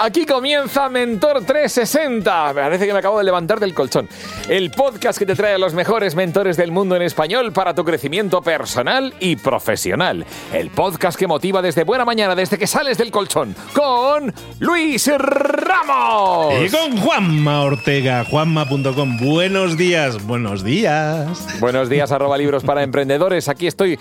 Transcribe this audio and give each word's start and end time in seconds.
Aquí 0.00 0.26
comienza 0.26 0.88
Mentor 0.88 1.44
360. 1.44 2.48
Me 2.48 2.60
parece 2.62 2.86
que 2.86 2.92
me 2.92 2.98
acabo 2.98 3.18
de 3.18 3.24
levantar 3.24 3.60
del 3.60 3.74
colchón. 3.74 4.08
El 4.48 4.70
podcast 4.70 5.18
que 5.18 5.26
te 5.26 5.34
trae 5.34 5.54
a 5.54 5.58
los 5.58 5.72
mejores 5.74 6.14
mentores 6.14 6.56
del 6.56 6.70
mundo 6.72 6.96
en 6.96 7.02
español 7.02 7.52
para 7.52 7.74
tu 7.74 7.84
crecimiento 7.84 8.42
personal 8.42 9.14
y 9.20 9.36
profesional. 9.36 10.26
El 10.52 10.70
podcast 10.70 11.18
que 11.18 11.26
motiva 11.26 11.62
desde 11.62 11.84
buena 11.84 12.04
mañana, 12.04 12.34
desde 12.34 12.58
que 12.58 12.66
sales 12.66 12.98
del 12.98 13.10
colchón, 13.10 13.54
con 13.72 14.32
Luis 14.58 15.10
Ramos. 15.16 16.54
Y 16.62 16.68
con 16.70 16.98
Juanma 16.98 17.62
Ortega, 17.62 18.24
juanma.com. 18.24 19.18
Buenos 19.18 19.76
días, 19.76 20.22
buenos 20.26 20.64
días. 20.64 21.58
Buenos 21.60 21.88
días, 21.88 22.12
arroba 22.12 22.36
libros 22.36 22.64
para 22.64 22.82
emprendedores. 22.84 23.48
Aquí 23.48 23.66
estoy 23.66 23.98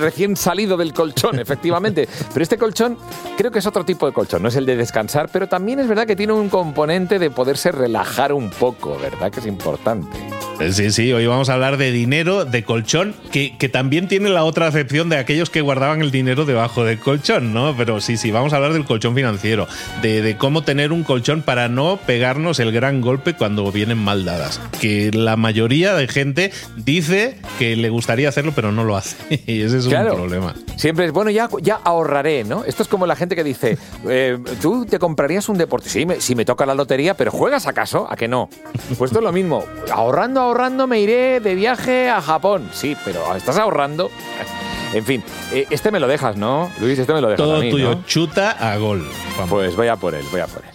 recién 0.00 0.36
salido 0.36 0.76
del 0.76 0.92
colchón, 0.92 1.38
efectivamente. 1.38 2.08
Pero 2.32 2.42
este 2.42 2.58
colchón 2.58 2.98
creo 3.36 3.50
que 3.50 3.60
es 3.60 3.66
otro 3.66 3.84
tipo 3.84 4.06
de 4.06 4.12
colchón, 4.12 4.43
no 4.44 4.48
es 4.48 4.56
el 4.56 4.66
de 4.66 4.76
descansar, 4.76 5.30
pero 5.32 5.48
también 5.48 5.80
es 5.80 5.88
verdad 5.88 6.06
que 6.06 6.16
tiene 6.16 6.34
un 6.34 6.50
componente 6.50 7.18
de 7.18 7.30
poderse 7.30 7.72
relajar 7.72 8.30
un 8.34 8.50
poco, 8.50 8.94
¿verdad? 9.00 9.32
Que 9.32 9.40
es 9.40 9.46
importante. 9.46 10.18
Eh, 10.60 10.70
sí, 10.70 10.90
sí, 10.90 11.12
hoy 11.14 11.26
vamos 11.26 11.48
a 11.48 11.54
hablar 11.54 11.78
de 11.78 11.90
dinero, 11.90 12.44
de 12.44 12.62
colchón, 12.62 13.14
que, 13.32 13.56
que, 13.58 13.70
también 13.70 14.06
tiene 14.06 14.28
la 14.28 14.44
otra 14.44 14.66
acepción 14.66 15.08
de 15.08 15.16
aquellos 15.16 15.48
que 15.48 15.62
guardaban 15.62 16.02
el 16.02 16.10
dinero 16.10 16.44
debajo 16.44 16.84
del 16.84 16.98
colchón, 16.98 17.54
¿no? 17.54 17.74
Pero 17.74 18.02
sí, 18.02 18.18
sí, 18.18 18.30
vamos 18.30 18.52
a 18.52 18.56
hablar 18.56 18.74
del 18.74 18.84
colchón 18.84 19.14
financiero, 19.14 19.66
de, 20.02 20.20
de 20.20 20.36
cómo 20.36 20.62
tener 20.62 20.92
un 20.92 21.04
colchón 21.04 21.40
para 21.40 21.68
no 21.68 21.98
pegarnos 22.06 22.60
el 22.60 22.70
gran 22.70 23.00
golpe 23.00 23.32
cuando 23.32 23.72
vienen 23.72 23.96
mal 23.98 24.26
dadas. 24.26 24.60
Que 24.78 25.10
la 25.12 25.36
mayoría 25.36 25.94
de 25.94 26.06
gente 26.06 26.52
dice 26.76 27.38
que 27.58 27.76
le 27.76 27.88
gustaría 27.88 28.28
hacerlo, 28.28 28.52
pero 28.54 28.72
no 28.72 28.84
lo 28.84 28.96
hace. 28.96 29.16
Y 29.54 29.62
ese 29.62 29.78
es 29.78 29.86
un 29.86 29.92
problema. 29.92 30.54
Siempre 30.76 31.06
es, 31.06 31.12
bueno, 31.12 31.30
ya, 31.30 31.48
ya 31.62 31.76
ahorraré, 31.76 32.44
¿no? 32.44 32.64
Esto 32.64 32.82
es 32.82 32.88
como 32.88 33.06
la 33.06 33.16
gente 33.16 33.36
que 33.36 33.44
dice, 33.44 33.78
eh, 34.08 34.33
¿tú 34.60 34.86
te 34.86 34.98
comprarías 34.98 35.48
un 35.48 35.58
deporte? 35.58 35.88
Sí, 35.88 36.06
me, 36.06 36.20
si 36.20 36.34
me 36.34 36.44
toca 36.44 36.66
la 36.66 36.74
lotería, 36.74 37.14
pero 37.14 37.30
¿juegas 37.30 37.66
acaso? 37.66 38.06
¿A 38.10 38.16
que 38.16 38.28
no? 38.28 38.48
Pues 38.98 39.10
esto 39.10 39.18
es 39.18 39.24
lo 39.24 39.32
mismo. 39.32 39.64
Ahorrando, 39.92 40.40
ahorrando, 40.40 40.86
me 40.86 41.00
iré 41.00 41.40
de 41.40 41.54
viaje 41.54 42.08
a 42.08 42.20
Japón. 42.20 42.68
Sí, 42.72 42.96
pero 43.04 43.34
¿estás 43.36 43.58
ahorrando? 43.58 44.10
En 44.94 45.04
fin, 45.04 45.24
eh, 45.52 45.66
este 45.70 45.90
me 45.90 45.98
lo 45.98 46.06
dejas, 46.06 46.36
¿no? 46.36 46.70
Luis, 46.78 46.96
este 46.96 47.12
me 47.12 47.20
lo 47.20 47.28
dejas. 47.28 47.44
Todo 47.44 47.56
a 47.56 47.60
mí, 47.60 47.68
tuyo, 47.68 48.04
chuta 48.06 48.52
a 48.52 48.76
gol. 48.76 49.04
Pues 49.48 49.74
voy 49.74 49.88
a 49.88 49.96
por 49.96 50.14
él, 50.14 50.24
voy 50.30 50.40
a 50.40 50.46
por 50.46 50.62
él. 50.64 50.73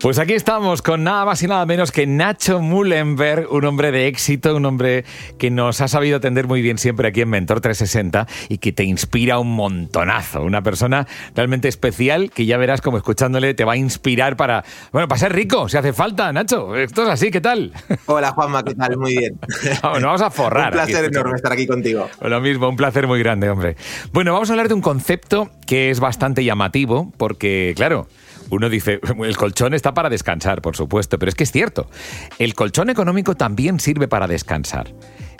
Pues 0.00 0.20
aquí 0.20 0.34
estamos 0.34 0.80
con 0.80 1.02
nada 1.02 1.24
más 1.24 1.42
y 1.42 1.48
nada 1.48 1.66
menos 1.66 1.90
que 1.90 2.06
Nacho 2.06 2.60
Mullenberg, 2.60 3.52
un 3.52 3.64
hombre 3.64 3.90
de 3.90 4.06
éxito, 4.06 4.54
un 4.54 4.64
hombre 4.64 5.04
que 5.38 5.50
nos 5.50 5.80
ha 5.80 5.88
sabido 5.88 6.18
atender 6.18 6.46
muy 6.46 6.62
bien 6.62 6.78
siempre 6.78 7.08
aquí 7.08 7.22
en 7.22 7.30
Mentor 7.30 7.60
360 7.60 8.28
y 8.48 8.58
que 8.58 8.70
te 8.70 8.84
inspira 8.84 9.40
un 9.40 9.50
montonazo. 9.56 10.42
Una 10.42 10.62
persona 10.62 11.08
realmente 11.34 11.66
especial 11.66 12.30
que 12.30 12.46
ya 12.46 12.56
verás 12.58 12.80
como 12.80 12.96
escuchándole 12.96 13.54
te 13.54 13.64
va 13.64 13.72
a 13.72 13.76
inspirar 13.76 14.36
para, 14.36 14.64
bueno, 14.92 15.08
para 15.08 15.18
ser 15.18 15.32
rico, 15.32 15.68
si 15.68 15.76
hace 15.76 15.92
falta, 15.92 16.32
Nacho. 16.32 16.76
Esto 16.76 17.02
es 17.02 17.08
así, 17.08 17.32
¿qué 17.32 17.40
tal? 17.40 17.72
Hola 18.06 18.30
Juanma, 18.30 18.62
¿qué 18.62 18.76
tal? 18.76 18.96
Muy 18.98 19.16
bien. 19.18 19.36
Vamos, 19.82 20.02
vamos 20.02 20.22
a 20.22 20.30
forrar. 20.30 20.66
un 20.66 20.72
placer 20.74 21.06
enorme 21.06 21.34
estar 21.34 21.52
aquí 21.52 21.66
contigo. 21.66 22.08
Lo 22.20 22.40
mismo, 22.40 22.68
un 22.68 22.76
placer 22.76 23.08
muy 23.08 23.18
grande, 23.18 23.50
hombre. 23.50 23.76
Bueno, 24.12 24.32
vamos 24.32 24.48
a 24.48 24.52
hablar 24.52 24.68
de 24.68 24.74
un 24.74 24.80
concepto 24.80 25.50
que 25.66 25.90
es 25.90 25.98
bastante 25.98 26.44
llamativo 26.44 27.12
porque, 27.16 27.72
claro, 27.76 28.06
uno 28.50 28.68
dice, 28.68 29.00
el 29.24 29.36
colchón 29.36 29.74
está 29.74 29.94
para 29.94 30.10
descansar, 30.10 30.62
por 30.62 30.76
supuesto, 30.76 31.18
pero 31.18 31.28
es 31.28 31.34
que 31.34 31.44
es 31.44 31.52
cierto. 31.52 31.88
El 32.38 32.54
colchón 32.54 32.90
económico 32.90 33.34
también 33.34 33.80
sirve 33.80 34.08
para 34.08 34.26
descansar. 34.26 34.92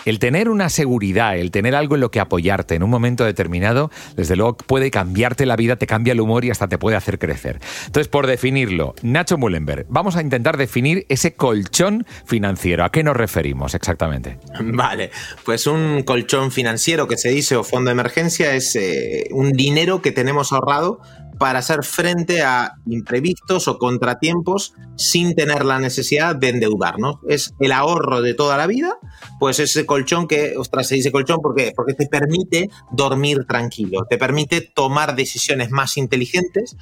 El 0.04 0.18
tener 0.18 0.48
una 0.48 0.70
seguridad, 0.70 1.36
el 1.36 1.50
tener 1.50 1.74
algo 1.74 1.96
en 1.96 2.00
lo 2.00 2.10
que 2.10 2.20
apoyarte 2.20 2.74
en 2.74 2.82
un 2.82 2.90
momento 2.90 3.24
determinado, 3.24 3.90
desde 4.16 4.36
luego 4.36 4.56
puede 4.56 4.90
cambiarte 4.90 5.44
la 5.44 5.56
vida, 5.56 5.76
te 5.76 5.86
cambia 5.86 6.12
el 6.12 6.20
humor 6.20 6.44
y 6.44 6.50
hasta 6.50 6.68
te 6.68 6.78
puede 6.78 6.96
hacer 6.96 7.18
crecer. 7.18 7.60
Entonces, 7.86 8.08
por 8.08 8.26
definirlo, 8.26 8.94
Nacho 9.02 9.36
Mullenberg, 9.36 9.86
vamos 9.88 10.16
a 10.16 10.22
intentar 10.22 10.56
definir 10.56 11.04
ese 11.08 11.34
colchón 11.34 12.06
financiero. 12.24 12.84
¿A 12.84 12.92
qué 12.92 13.02
nos 13.02 13.16
referimos 13.16 13.74
exactamente? 13.74 14.38
Vale, 14.60 15.10
pues 15.44 15.66
un 15.66 16.02
colchón 16.04 16.52
financiero 16.52 17.08
que 17.08 17.18
se 17.18 17.30
dice 17.30 17.56
o 17.56 17.64
fondo 17.64 17.88
de 17.88 17.92
emergencia 17.92 18.54
es 18.54 18.76
eh, 18.76 19.28
un 19.32 19.52
dinero 19.52 20.00
que 20.00 20.12
tenemos 20.12 20.52
ahorrado 20.52 21.00
para 21.38 21.60
hacer 21.60 21.84
frente 21.84 22.42
a 22.42 22.74
imprevistos 22.86 23.68
o 23.68 23.78
contratiempos 23.78 24.74
sin 24.96 25.34
tener 25.34 25.64
la 25.64 25.78
necesidad 25.78 26.34
de 26.34 26.48
endeudarnos. 26.48 27.16
Es 27.28 27.54
el 27.60 27.72
ahorro 27.72 28.20
de 28.20 28.34
toda 28.34 28.56
la 28.56 28.66
vida, 28.66 28.98
pues 29.38 29.60
ese 29.60 29.86
colchón 29.86 30.26
que, 30.26 30.54
ostras, 30.56 30.88
se 30.88 30.96
dice 30.96 31.12
colchón 31.12 31.38
porque, 31.40 31.72
porque 31.74 31.94
te 31.94 32.06
permite 32.06 32.68
dormir 32.92 33.44
tranquilo, 33.46 34.06
te 34.08 34.18
permite 34.18 34.60
tomar 34.60 35.14
decisiones 35.14 35.70
más 35.70 35.96
inteligentes 35.96 36.76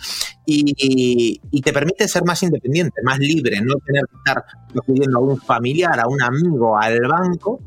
y, 0.46 1.40
y 1.50 1.60
te 1.60 1.72
permite 1.72 2.08
ser 2.08 2.24
más 2.24 2.42
independiente, 2.42 3.02
más 3.02 3.18
libre, 3.18 3.60
no 3.60 3.74
tener 3.84 4.04
que 4.10 4.16
estar 4.16 4.44
acudiendo 4.74 5.18
a 5.18 5.20
un 5.20 5.38
familiar, 5.38 6.00
a 6.00 6.08
un 6.08 6.22
amigo, 6.22 6.78
al 6.78 7.00
banco 7.00 7.60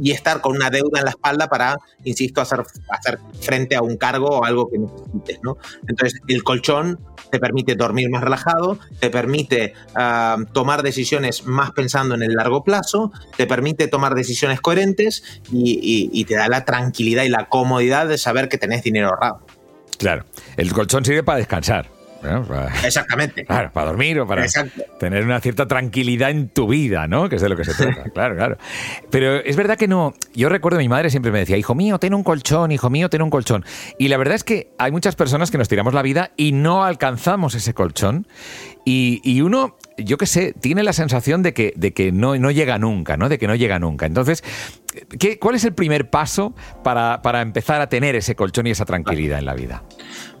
y 0.00 0.10
estar 0.10 0.40
con 0.40 0.56
una 0.56 0.70
deuda 0.70 0.98
en 0.98 1.04
la 1.04 1.10
espalda 1.10 1.48
para, 1.48 1.76
insisto, 2.04 2.40
hacer, 2.40 2.62
hacer 2.90 3.18
frente 3.40 3.76
a 3.76 3.82
un 3.82 3.96
cargo 3.96 4.28
o 4.28 4.44
algo 4.44 4.68
que 4.68 4.78
necesites, 4.78 5.38
¿no? 5.42 5.56
Entonces, 5.88 6.20
el 6.28 6.42
colchón 6.42 7.00
te 7.30 7.38
permite 7.38 7.74
dormir 7.74 8.10
más 8.10 8.22
relajado, 8.22 8.78
te 9.00 9.10
permite 9.10 9.74
uh, 9.96 10.44
tomar 10.52 10.82
decisiones 10.82 11.44
más 11.44 11.72
pensando 11.72 12.14
en 12.14 12.22
el 12.22 12.34
largo 12.34 12.62
plazo, 12.62 13.12
te 13.36 13.46
permite 13.46 13.88
tomar 13.88 14.14
decisiones 14.14 14.60
coherentes 14.60 15.42
y, 15.50 16.10
y 16.12 16.24
te 16.24 16.36
da 16.36 16.48
la 16.48 16.64
tranquilidad 16.64 17.24
y 17.24 17.28
la 17.28 17.48
comodidad 17.48 18.06
de 18.06 18.18
saber 18.18 18.48
que 18.48 18.58
tenés 18.58 18.82
dinero 18.82 19.08
ahorrado. 19.08 19.40
Claro, 19.98 20.24
el 20.56 20.72
colchón 20.72 21.04
sirve 21.04 21.22
para 21.22 21.38
descansar. 21.38 21.95
Exactamente. 22.84 23.44
Claro, 23.44 23.70
para 23.72 23.88
dormir 23.88 24.20
o 24.20 24.26
para 24.26 24.46
tener 24.98 25.24
una 25.24 25.40
cierta 25.40 25.66
tranquilidad 25.66 26.30
en 26.30 26.48
tu 26.48 26.68
vida, 26.68 27.06
¿no? 27.06 27.28
Que 27.28 27.36
es 27.36 27.42
de 27.42 27.48
lo 27.48 27.56
que 27.56 27.64
se 27.64 27.74
trata. 27.74 28.10
claro, 28.14 28.36
claro. 28.36 28.58
Pero 29.10 29.36
es 29.36 29.56
verdad 29.56 29.76
que 29.76 29.88
no. 29.88 30.14
Yo 30.34 30.48
recuerdo, 30.48 30.78
mi 30.78 30.88
madre 30.88 31.10
siempre 31.10 31.32
me 31.32 31.38
decía, 31.40 31.56
hijo 31.56 31.74
mío, 31.74 31.98
ten 31.98 32.14
un 32.14 32.22
colchón, 32.22 32.72
hijo 32.72 32.90
mío, 32.90 33.08
ten 33.08 33.22
un 33.22 33.30
colchón. 33.30 33.64
Y 33.98 34.08
la 34.08 34.16
verdad 34.16 34.34
es 34.34 34.44
que 34.44 34.70
hay 34.78 34.92
muchas 34.92 35.16
personas 35.16 35.50
que 35.50 35.58
nos 35.58 35.68
tiramos 35.68 35.94
la 35.94 36.02
vida 36.02 36.32
y 36.36 36.52
no 36.52 36.84
alcanzamos 36.84 37.54
ese 37.54 37.74
colchón. 37.74 38.26
Y, 38.84 39.20
y 39.24 39.40
uno, 39.40 39.76
yo 39.98 40.16
qué 40.16 40.26
sé, 40.26 40.52
tiene 40.52 40.82
la 40.82 40.92
sensación 40.92 41.42
de 41.42 41.52
que, 41.52 41.72
de 41.76 41.92
que 41.92 42.12
no, 42.12 42.36
no 42.36 42.50
llega 42.50 42.78
nunca, 42.78 43.16
¿no? 43.16 43.28
De 43.28 43.38
que 43.38 43.46
no 43.46 43.54
llega 43.54 43.78
nunca. 43.78 44.06
Entonces, 44.06 44.44
¿qué, 45.18 45.38
¿cuál 45.38 45.54
es 45.54 45.64
el 45.64 45.74
primer 45.74 46.10
paso 46.10 46.54
para, 46.82 47.22
para 47.22 47.42
empezar 47.42 47.80
a 47.80 47.88
tener 47.88 48.16
ese 48.16 48.34
colchón 48.34 48.66
y 48.66 48.70
esa 48.70 48.84
tranquilidad 48.84 49.38
en 49.38 49.46
la 49.46 49.54
vida? 49.54 49.82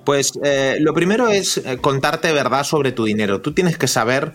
Pues 0.04 0.32
eh, 0.44 0.76
lo 0.80 0.94
primero 0.94 1.28
es 1.28 1.60
contarte 1.80 2.32
verdad 2.32 2.62
sobre 2.64 2.92
tu 2.92 3.04
dinero. 3.04 3.40
Tú 3.40 3.52
tienes 3.52 3.76
que 3.76 3.88
saber 3.88 4.32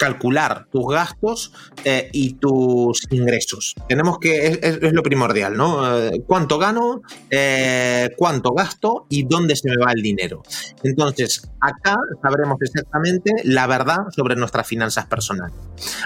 calcular 0.00 0.66
tus 0.72 0.86
gastos 0.88 1.52
eh, 1.84 2.08
y 2.12 2.34
tus 2.34 3.06
ingresos. 3.10 3.74
Tenemos 3.86 4.18
que, 4.18 4.58
es, 4.62 4.92
lo 4.94 5.02
primordial, 5.02 5.58
¿no? 5.58 5.98
Eh, 5.98 6.22
¿Cuánto 6.26 6.58
gano? 6.58 7.02
Eh, 7.28 8.08
¿Cuánto 8.16 8.52
gasto? 8.52 9.06
¿Y 9.10 9.24
dónde 9.24 9.54
se 9.56 9.68
me 9.68 9.76
va 9.76 9.92
el 9.92 10.00
dinero? 10.00 10.42
Entonces, 10.82 11.50
acá 11.60 11.96
sabremos 12.22 12.56
exactamente 12.62 13.30
la 13.44 13.66
verdad 13.66 13.98
sobre 14.16 14.36
nuestras 14.36 14.66
finanzas 14.66 15.04
personales. 15.04 15.54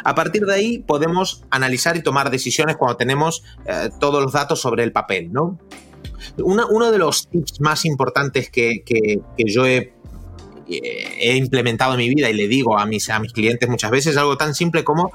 A 0.02 0.17
partir 0.17 0.44
de 0.44 0.55
ahí 0.55 0.79
podemos 0.81 1.44
analizar 1.50 1.97
y 1.97 2.02
tomar 2.02 2.31
decisiones 2.31 2.76
cuando 2.76 2.97
tenemos 2.97 3.44
todos 4.00 4.23
los 4.23 4.32
datos 4.32 4.61
sobre 4.61 4.82
el 4.82 4.90
papel, 4.90 5.32
¿no? 5.32 5.58
Uno 6.38 6.90
de 6.90 6.99
los 6.99 7.29
tips 7.29 7.61
más 7.61 7.85
importantes 7.85 8.50
que, 8.50 8.82
que, 8.85 9.20
que 9.37 9.44
yo 9.44 9.67
he 9.67 9.94
he 10.69 11.37
implementado 11.37 11.93
en 11.94 11.99
mi 11.99 12.08
vida 12.08 12.31
y 12.31 12.34
le 12.34 12.49
digo 12.49 12.78
a 12.78 12.87
mis, 12.87 13.11
a 13.11 13.19
mis 13.19 13.32
clientes 13.32 13.69
muchas 13.69 13.90
veces 13.90 14.16
algo 14.16 14.37
tan 14.37 14.55
simple 14.55 14.84
como 14.84 15.12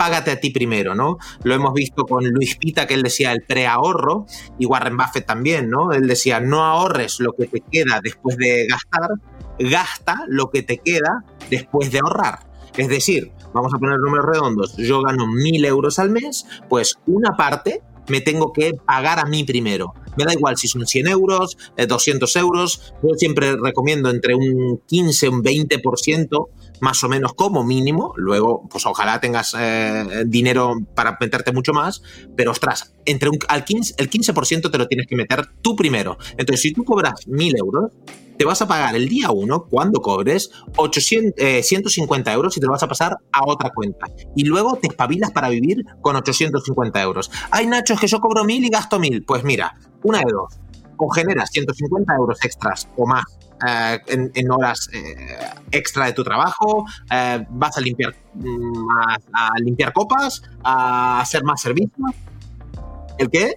págate 0.00 0.30
a 0.30 0.40
ti 0.40 0.48
primero, 0.48 0.94
¿no? 0.94 1.18
Lo 1.42 1.54
hemos 1.54 1.74
visto 1.74 2.06
con 2.06 2.26
Luis 2.26 2.56
Pita, 2.56 2.86
que 2.86 2.94
él 2.94 3.02
decía 3.02 3.32
el 3.32 3.42
preahorro, 3.42 4.24
y 4.58 4.64
Warren 4.64 4.96
Buffett 4.96 5.26
también, 5.26 5.68
¿no? 5.68 5.92
Él 5.92 6.08
decía, 6.08 6.40
no 6.40 6.64
ahorres 6.64 7.20
lo 7.20 7.34
que 7.34 7.46
te 7.46 7.60
queda 7.60 8.00
después 8.02 8.38
de 8.38 8.66
gastar, 8.66 9.10
gasta 9.58 10.24
lo 10.26 10.48
que 10.50 10.62
te 10.62 10.78
queda 10.78 11.22
después 11.50 11.92
de 11.92 11.98
ahorrar. 11.98 12.38
Es 12.78 12.88
decir, 12.88 13.30
vamos 13.52 13.74
a 13.74 13.78
poner 13.78 13.98
números 13.98 14.24
redondos, 14.24 14.76
yo 14.78 15.02
gano 15.02 15.26
mil 15.26 15.62
euros 15.66 15.98
al 15.98 16.08
mes, 16.08 16.46
pues 16.70 16.96
una 17.06 17.36
parte 17.36 17.82
me 18.08 18.22
tengo 18.22 18.54
que 18.54 18.72
pagar 18.72 19.18
a 19.18 19.26
mí 19.26 19.44
primero. 19.44 19.92
Me 20.20 20.26
da 20.26 20.34
igual 20.34 20.58
si 20.58 20.68
son 20.68 20.86
100 20.86 21.08
euros, 21.08 21.56
200 21.88 22.36
eh, 22.36 22.38
euros, 22.38 22.92
yo 23.02 23.14
siempre 23.16 23.56
recomiendo 23.56 24.10
entre 24.10 24.34
un 24.34 24.82
15, 24.86 25.30
un 25.30 25.42
20% 25.42 26.48
más 26.80 27.02
o 27.02 27.08
menos 27.08 27.32
como 27.32 27.64
mínimo. 27.64 28.12
Luego, 28.16 28.68
pues 28.70 28.84
ojalá 28.84 29.18
tengas 29.18 29.56
eh, 29.58 30.24
dinero 30.26 30.74
para 30.94 31.16
meterte 31.18 31.52
mucho 31.52 31.72
más, 31.72 32.02
pero 32.36 32.50
ostras, 32.50 32.92
entre 33.06 33.30
un, 33.30 33.38
al 33.48 33.64
15, 33.64 33.94
el 33.96 34.10
15% 34.10 34.70
te 34.70 34.76
lo 34.76 34.88
tienes 34.88 35.06
que 35.06 35.16
meter 35.16 35.46
tú 35.62 35.74
primero. 35.74 36.18
Entonces, 36.36 36.60
si 36.60 36.72
tú 36.74 36.84
cobras 36.84 37.26
1000 37.26 37.56
euros, 37.56 37.92
te 38.40 38.46
vas 38.46 38.62
a 38.62 38.66
pagar 38.66 38.96
el 38.96 39.06
día 39.06 39.30
1, 39.30 39.66
cuando 39.66 40.00
cobres, 40.00 40.50
800, 40.78 41.34
eh, 41.36 41.62
150 41.62 42.32
euros 42.32 42.56
y 42.56 42.60
te 42.60 42.64
lo 42.64 42.72
vas 42.72 42.82
a 42.82 42.88
pasar 42.88 43.18
a 43.32 43.44
otra 43.44 43.68
cuenta. 43.68 44.06
Y 44.34 44.44
luego 44.44 44.78
te 44.80 44.88
espabilas 44.88 45.30
para 45.30 45.50
vivir 45.50 45.84
con 46.00 46.16
850 46.16 47.02
euros. 47.02 47.30
Ay, 47.50 47.66
Nacho, 47.66 47.92
es 47.92 48.00
que 48.00 48.06
yo 48.06 48.18
cobro 48.18 48.42
1000 48.42 48.64
y 48.64 48.70
gasto 48.70 48.98
1000. 48.98 49.26
Pues 49.26 49.44
mira, 49.44 49.76
una 50.04 50.20
de 50.20 50.32
dos. 50.32 50.58
O 50.96 51.10
generas 51.10 51.50
150 51.50 52.14
euros 52.14 52.42
extras 52.42 52.88
o 52.96 53.06
más 53.06 53.24
eh, 53.68 53.98
en, 54.06 54.50
horas 54.50 54.88
eh, 54.94 55.36
extra 55.70 56.06
de 56.06 56.14
tu 56.14 56.24
trabajo, 56.24 56.86
eh, 57.12 57.44
vas 57.50 57.76
a 57.76 57.82
limpiar, 57.82 58.14
mm, 58.36 58.90
a, 58.90 59.18
a, 59.34 59.58
limpiar 59.58 59.92
copas, 59.92 60.42
a 60.64 61.20
hacer 61.20 61.44
más 61.44 61.60
servicios. 61.60 62.10
¿El 63.18 63.28
qué? 63.28 63.52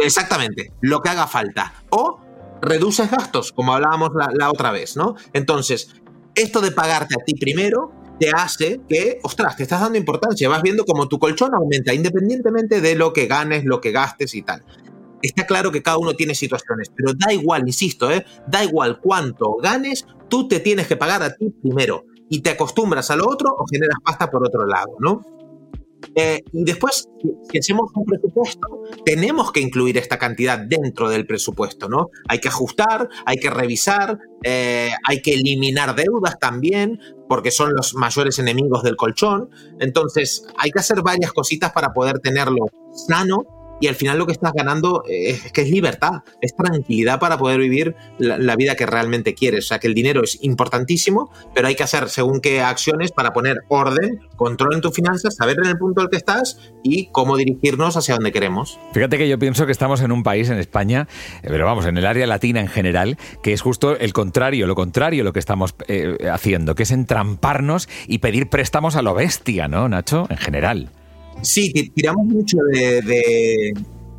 Exactamente, 0.00 0.70
lo 0.82 1.00
que 1.00 1.08
haga 1.08 1.26
falta. 1.26 1.72
O 1.88 2.27
reduces 2.60 3.10
gastos, 3.10 3.52
como 3.52 3.74
hablábamos 3.74 4.10
la, 4.14 4.50
otra 4.50 4.70
vez, 4.70 4.96
¿no? 4.96 5.16
Entonces, 5.32 5.94
esto 6.34 6.60
de 6.60 6.70
pagarte 6.70 7.14
a 7.20 7.24
ti 7.24 7.34
primero 7.34 7.92
te 8.18 8.30
hace 8.30 8.80
que, 8.88 9.20
ostras, 9.22 9.56
te 9.56 9.62
estás 9.62 9.80
dando 9.80 9.98
importancia, 9.98 10.48
vas 10.48 10.62
viendo 10.62 10.84
como 10.84 11.08
tu 11.08 11.18
colchón 11.18 11.54
aumenta 11.54 11.94
independientemente 11.94 12.80
de 12.80 12.94
lo 12.94 13.12
que 13.12 13.26
ganes, 13.26 13.64
lo 13.64 13.80
que 13.80 13.92
gastes 13.92 14.34
y 14.34 14.42
tal. 14.42 14.64
Está 15.22 15.46
claro 15.46 15.72
que 15.72 15.82
cada 15.82 15.98
uno 15.98 16.14
tiene 16.14 16.34
situaciones, 16.34 16.90
pero 16.94 17.12
da 17.14 17.32
igual, 17.32 17.62
insisto, 17.66 18.10
¿eh? 18.10 18.24
da 18.46 18.64
igual 18.64 19.00
cuánto 19.00 19.56
ganes, 19.56 20.06
tú 20.28 20.48
te 20.48 20.60
tienes 20.60 20.86
que 20.86 20.96
pagar 20.96 21.22
a 21.22 21.34
ti 21.34 21.50
primero 21.62 22.04
y 22.28 22.40
te 22.40 22.50
acostumbras 22.50 23.10
a 23.10 23.16
lo 23.16 23.28
otro 23.28 23.50
o 23.56 23.64
generas 23.70 23.98
pasta 24.04 24.30
por 24.30 24.46
otro 24.46 24.66
lado, 24.66 24.96
¿no? 25.00 25.37
Eh, 26.20 26.42
y 26.52 26.64
después, 26.64 27.08
si 27.48 27.58
hacemos 27.58 27.92
un 27.94 28.04
presupuesto, 28.04 28.82
tenemos 29.04 29.52
que 29.52 29.60
incluir 29.60 29.98
esta 29.98 30.18
cantidad 30.18 30.58
dentro 30.58 31.08
del 31.08 31.28
presupuesto, 31.28 31.88
¿no? 31.88 32.10
Hay 32.28 32.40
que 32.40 32.48
ajustar, 32.48 33.08
hay 33.24 33.36
que 33.36 33.48
revisar, 33.50 34.18
eh, 34.42 34.90
hay 35.06 35.22
que 35.22 35.34
eliminar 35.34 35.94
deudas 35.94 36.36
también, 36.40 36.98
porque 37.28 37.52
son 37.52 37.72
los 37.72 37.94
mayores 37.94 38.40
enemigos 38.40 38.82
del 38.82 38.96
colchón. 38.96 39.48
Entonces, 39.78 40.44
hay 40.58 40.72
que 40.72 40.80
hacer 40.80 41.02
varias 41.02 41.32
cositas 41.32 41.70
para 41.70 41.92
poder 41.92 42.18
tenerlo 42.18 42.66
sano 43.06 43.57
y 43.80 43.86
al 43.86 43.94
final 43.94 44.18
lo 44.18 44.26
que 44.26 44.32
estás 44.32 44.52
ganando 44.52 45.04
es 45.08 45.52
que 45.52 45.62
es 45.62 45.70
libertad, 45.70 46.22
es 46.40 46.54
tranquilidad 46.54 47.18
para 47.18 47.38
poder 47.38 47.60
vivir 47.60 47.94
la, 48.18 48.56
vida 48.56 48.74
que 48.74 48.86
realmente 48.86 49.34
quieres. 49.34 49.66
O 49.66 49.68
sea 49.68 49.78
que 49.78 49.86
el 49.86 49.94
dinero 49.94 50.24
es 50.24 50.38
importantísimo, 50.42 51.30
pero 51.54 51.68
hay 51.68 51.76
que 51.76 51.84
hacer 51.84 52.08
según 52.08 52.40
qué 52.40 52.60
acciones 52.60 53.12
para 53.12 53.32
poner 53.32 53.58
orden, 53.68 54.20
control 54.36 54.74
en 54.74 54.80
tus 54.80 54.94
finanzas, 54.94 55.36
saber 55.36 55.58
en 55.62 55.68
el 55.68 55.78
punto 55.78 56.00
al 56.00 56.10
que 56.10 56.16
estás 56.16 56.58
y 56.82 57.06
cómo 57.12 57.36
dirigirnos 57.36 57.96
hacia 57.96 58.14
donde 58.14 58.32
queremos. 58.32 58.78
Fíjate 58.92 59.18
que 59.18 59.28
yo 59.28 59.38
pienso 59.38 59.66
que 59.66 59.72
estamos 59.72 60.00
en 60.00 60.10
un 60.10 60.22
país, 60.22 60.50
en 60.50 60.58
España, 60.58 61.06
pero 61.42 61.64
vamos, 61.64 61.86
en 61.86 61.96
el 61.98 62.06
área 62.06 62.26
latina 62.26 62.60
en 62.60 62.68
general, 62.68 63.16
que 63.42 63.52
es 63.52 63.60
justo 63.60 63.96
el 63.96 64.12
contrario, 64.12 64.66
lo 64.66 64.74
contrario 64.74 65.24
lo 65.24 65.32
que 65.32 65.38
estamos 65.38 65.74
eh, 65.86 66.16
haciendo, 66.30 66.74
que 66.74 66.82
es 66.82 66.90
entramparnos 66.90 67.88
y 68.06 68.18
pedir 68.18 68.48
préstamos 68.48 68.96
a 68.96 69.02
lo 69.02 69.14
bestia, 69.14 69.68
¿no, 69.68 69.88
Nacho? 69.88 70.26
En 70.30 70.38
general. 70.38 70.90
Sí, 71.42 71.72
tiramos 71.94 72.26
mucho 72.26 72.58
de, 72.72 73.00
de, 73.02 73.72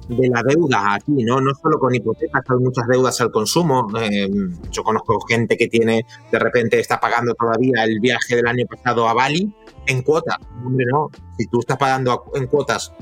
de, 0.08 0.30
la 0.30 0.42
deuda 0.44 0.96
aquí, 0.96 1.24
¿no? 1.24 1.42
No 1.42 1.54
solo 1.54 1.78
con 1.78 1.94
hipotecas, 1.94 2.44
hay 2.48 2.58
muchas 2.58 2.88
deudas 2.88 3.20
al 3.22 3.32
consumo. 3.32 3.88
Eh, 4.00 4.30
yo 4.72 4.84
conozco 4.84 5.20
gente 5.28 5.58
que 5.58 5.68
tiene, 5.68 6.06
de 6.32 6.40
repente 6.40 6.80
está 6.80 7.00
pagando 7.00 7.34
todavía 7.34 7.84
el 7.84 8.00
viaje 8.00 8.36
del 8.36 8.48
año 8.48 8.66
pasado 8.68 9.08
a 9.08 9.14
Bali 9.14 9.54
en 9.88 10.02
cuotas. 10.02 10.38
Hombre, 10.66 10.86
no. 10.92 11.10
Si 11.38 11.48
tú 11.48 11.60
estás 11.60 11.78
pagando 11.78 12.24
en 12.36 12.48
cuotas 12.48 12.94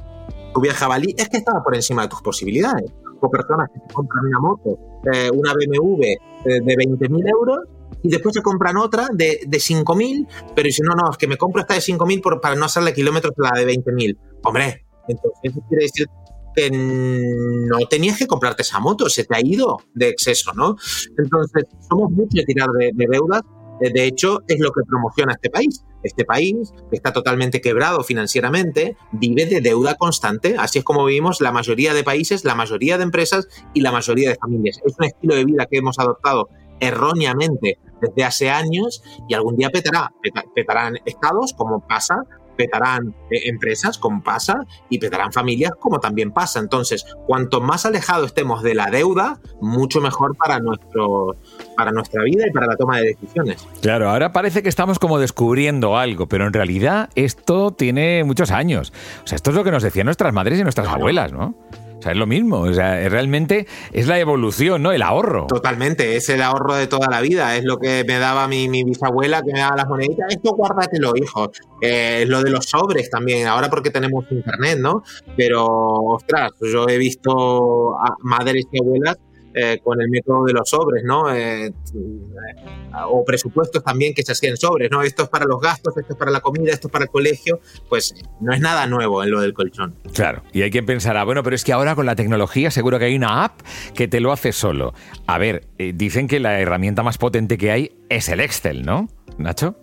tu 0.54 0.62
viaje 0.62 0.84
a 0.84 0.88
Bali, 0.88 1.14
es 1.18 1.30
que 1.30 1.38
estaba 1.38 1.64
por 1.64 1.76
encima 1.76 2.04
de 2.04 2.08
tus 2.10 2.22
posibilidades. 2.22 2.92
O 3.20 3.30
personas 3.30 3.70
que 3.74 3.80
se 3.80 3.94
compran 3.94 4.26
una 4.26 4.40
moto, 4.40 4.80
eh, 5.12 5.30
una 5.32 5.54
BMW 5.54 6.04
eh, 6.04 6.20
de 6.46 6.76
20.000 6.76 7.30
euros 7.30 7.60
y 8.08 8.10
después 8.10 8.34
se 8.34 8.42
compran 8.42 8.78
otra 8.78 9.10
de, 9.12 9.42
de 9.46 9.58
5.000, 9.58 10.28
pero 10.56 10.66
dicen, 10.66 10.86
no, 10.86 10.96
no, 10.96 11.12
es 11.12 11.18
que 11.18 11.28
me 11.28 11.36
compro 11.36 11.62
esta 11.62 11.74
de 11.74 11.82
5.000 11.82 12.40
para 12.40 12.56
no 12.56 12.66
hacerle 12.66 12.94
kilómetros 12.94 13.34
la 13.38 13.52
de 13.60 13.68
20.000. 13.68 14.18
Hombre, 14.44 14.86
entonces 15.10 15.40
eso 15.44 15.60
quiere 15.68 15.84
decir 15.84 16.08
que 16.56 16.72
no 16.72 17.78
tenías 17.90 18.18
que 18.18 18.26
comprarte 18.26 18.62
esa 18.62 18.80
moto, 18.80 19.10
se 19.10 19.26
te 19.26 19.36
ha 19.36 19.42
ido 19.42 19.78
de 19.94 20.08
exceso, 20.08 20.54
¿no? 20.54 20.78
Entonces, 21.18 21.66
somos 21.90 22.12
muchos 22.12 22.34
de 22.34 22.46
tirar 22.46 22.70
de, 22.72 22.92
de 22.94 23.06
deudas. 23.12 23.42
De 23.80 24.06
hecho, 24.06 24.42
es 24.48 24.60
lo 24.60 24.72
que 24.72 24.82
promociona 24.88 25.34
este 25.34 25.52
país. 25.52 25.84
Este 26.02 26.26
país 26.26 26.74
que 26.90 26.96
está 26.96 27.12
totalmente 27.12 27.60
quebrado 27.60 28.04
financieramente, 28.04 28.96
vive 29.12 29.46
de 29.46 29.62
deuda 29.62 29.96
constante. 29.96 30.56
Así 30.58 30.80
es 30.80 30.86
como 30.86 31.06
vivimos 31.06 31.42
la 31.42 31.52
mayoría 31.52 31.94
de 31.94 32.04
países, 32.04 32.46
la 32.46 32.56
mayoría 32.56 32.98
de 32.98 33.04
empresas 33.04 33.48
y 33.76 33.82
la 33.82 33.92
mayoría 33.92 34.30
de 34.30 34.36
familias. 34.38 34.80
Es 34.84 34.96
un 34.98 35.06
estilo 35.06 35.36
de 35.36 35.46
vida 35.46 35.68
que 35.70 35.78
hemos 35.78 36.00
adoptado 36.00 36.50
erróneamente 36.80 37.80
desde 38.02 38.24
hace 38.24 38.50
años 38.50 39.04
y 39.28 39.34
algún 39.34 39.56
día 39.56 39.70
petará. 39.70 40.12
Petarán 40.54 40.96
estados, 41.06 41.54
como 41.54 41.80
pasa 41.86 42.24
petarán 42.58 43.16
eh, 43.30 43.44
empresas, 43.46 43.98
como 43.98 44.22
pasa, 44.22 44.66
y 44.90 44.98
petarán 44.98 45.32
familias, 45.32 45.72
como 45.80 46.00
también 46.00 46.32
pasa. 46.32 46.60
Entonces, 46.60 47.06
cuanto 47.26 47.62
más 47.62 47.86
alejado 47.86 48.26
estemos 48.26 48.64
de 48.64 48.76
la 48.76 48.88
deuda, 48.88 49.40
mucho 49.62 50.02
mejor 50.02 50.36
para, 50.36 50.60
nuestro, 50.60 51.38
para 51.78 51.92
nuestra 51.92 52.24
vida 52.24 52.46
y 52.48 52.52
para 52.52 52.68
la 52.68 52.76
toma 52.76 52.98
de 52.98 53.16
decisiones. 53.16 53.66
Claro, 53.82 54.10
ahora 54.10 54.34
parece 54.34 54.64
que 54.64 54.70
estamos 54.70 55.00
como 55.00 55.20
descubriendo 55.20 55.98
algo, 55.98 56.28
pero 56.28 56.48
en 56.48 56.54
realidad 56.54 57.10
esto 57.16 57.72
tiene 57.72 58.24
muchos 58.26 58.52
años. 58.52 58.92
O 59.24 59.28
sea, 59.28 59.38
esto 59.38 59.52
es 59.52 59.56
lo 59.56 59.64
que 59.64 59.72
nos 59.72 59.84
decían 59.84 60.06
nuestras 60.06 60.34
madres 60.34 60.60
y 60.60 60.64
nuestras 60.64 60.88
abuelas, 60.88 61.32
¿no? 61.32 61.56
O 61.98 62.02
sea, 62.02 62.12
es 62.12 62.18
lo 62.18 62.28
mismo. 62.28 62.62
O 62.62 62.74
sea, 62.74 63.08
realmente 63.10 63.68
es 63.92 64.08
la 64.08 64.20
evolución, 64.20 64.84
¿no? 64.84 64.92
El 64.92 65.02
ahorro. 65.02 65.48
Totalmente, 65.48 66.16
es 66.16 66.30
el 66.30 66.42
ahorro 66.42 66.76
de 66.76 66.88
toda 66.88 67.10
la 67.10 67.22
vida. 67.22 67.56
Es 67.56 67.64
lo 67.64 67.78
que 67.78 68.04
me 68.08 68.20
daba 68.20 68.48
mi, 68.48 68.68
bisabuela, 68.84 69.42
que 69.42 69.54
me 69.54 69.60
daba 69.60 69.78
las 69.78 69.88
moneditas. 69.88 70.28
Esto 70.30 70.52
guárdatelo, 70.52 71.14
hijo. 71.16 71.52
Eh, 71.82 72.22
es 72.24 72.30
lo 72.30 72.44
de 72.44 72.52
los 72.52 72.66
sobres 72.66 73.10
también, 73.10 73.48
ahora 73.48 73.70
porque 73.70 73.90
tenemos 73.90 74.26
internet, 74.32 74.80
¿no? 74.80 75.04
Pero, 75.36 75.66
ostras, 75.66 76.52
yo 76.62 76.88
he 76.88 76.98
visto 76.98 77.96
a 77.98 78.16
madres 78.22 78.66
y 78.72 78.80
abuelas 78.80 79.18
eh, 79.60 79.80
con 79.84 80.02
el 80.02 80.10
método 80.10 80.46
de 80.46 80.54
los 80.54 80.70
sobres, 80.70 81.04
¿no? 81.04 81.34
Eh, 81.34 81.74
o 83.10 83.26
presupuestos 83.26 83.84
también 83.84 84.14
que 84.14 84.24
se 84.24 84.32
hacían 84.32 84.58
sobres, 84.58 84.90
¿no? 84.92 85.02
Esto 85.02 85.24
es 85.24 85.30
para 85.30 85.46
los 85.46 85.60
gastos, 85.60 85.98
esto 85.98 86.14
es 86.14 86.20
para 86.20 86.32
la 86.32 86.42
comida, 86.42 86.72
esto 86.72 86.88
es 86.88 86.92
para 86.92 87.06
el 87.06 87.10
colegio, 87.10 87.60
pues 87.90 88.14
no 88.40 88.54
es 88.54 88.60
nada 88.60 88.88
nuevo 88.88 89.24
en 89.24 89.32
lo 89.32 89.42
del 89.42 89.54
colchón. 89.54 89.96
Claro, 90.14 90.44
y 90.54 90.62
hay 90.62 90.72
quien 90.72 90.86
pensará, 90.86 91.24
bueno, 91.24 91.44
pero 91.44 91.56
es 91.56 91.64
que 91.64 91.74
ahora 91.74 91.96
con 91.96 92.06
la 92.06 92.16
tecnología 92.16 92.72
seguro 92.72 93.00
que 93.00 93.06
hay 93.06 93.16
una 93.16 93.44
app 93.46 93.62
que 93.96 94.08
te 94.08 94.20
lo 94.20 94.32
hace 94.32 94.52
solo. 94.52 94.94
A 95.26 95.38
ver, 95.38 95.68
eh, 95.78 95.94
dicen 95.96 96.28
que 96.28 96.40
la 96.40 96.60
herramienta 96.60 97.04
más 97.04 97.18
potente 97.18 97.58
que 97.58 97.72
hay 97.72 97.92
es 98.10 98.30
el 98.30 98.40
Excel, 98.40 98.86
¿no? 98.86 99.08
Nacho. 99.38 99.76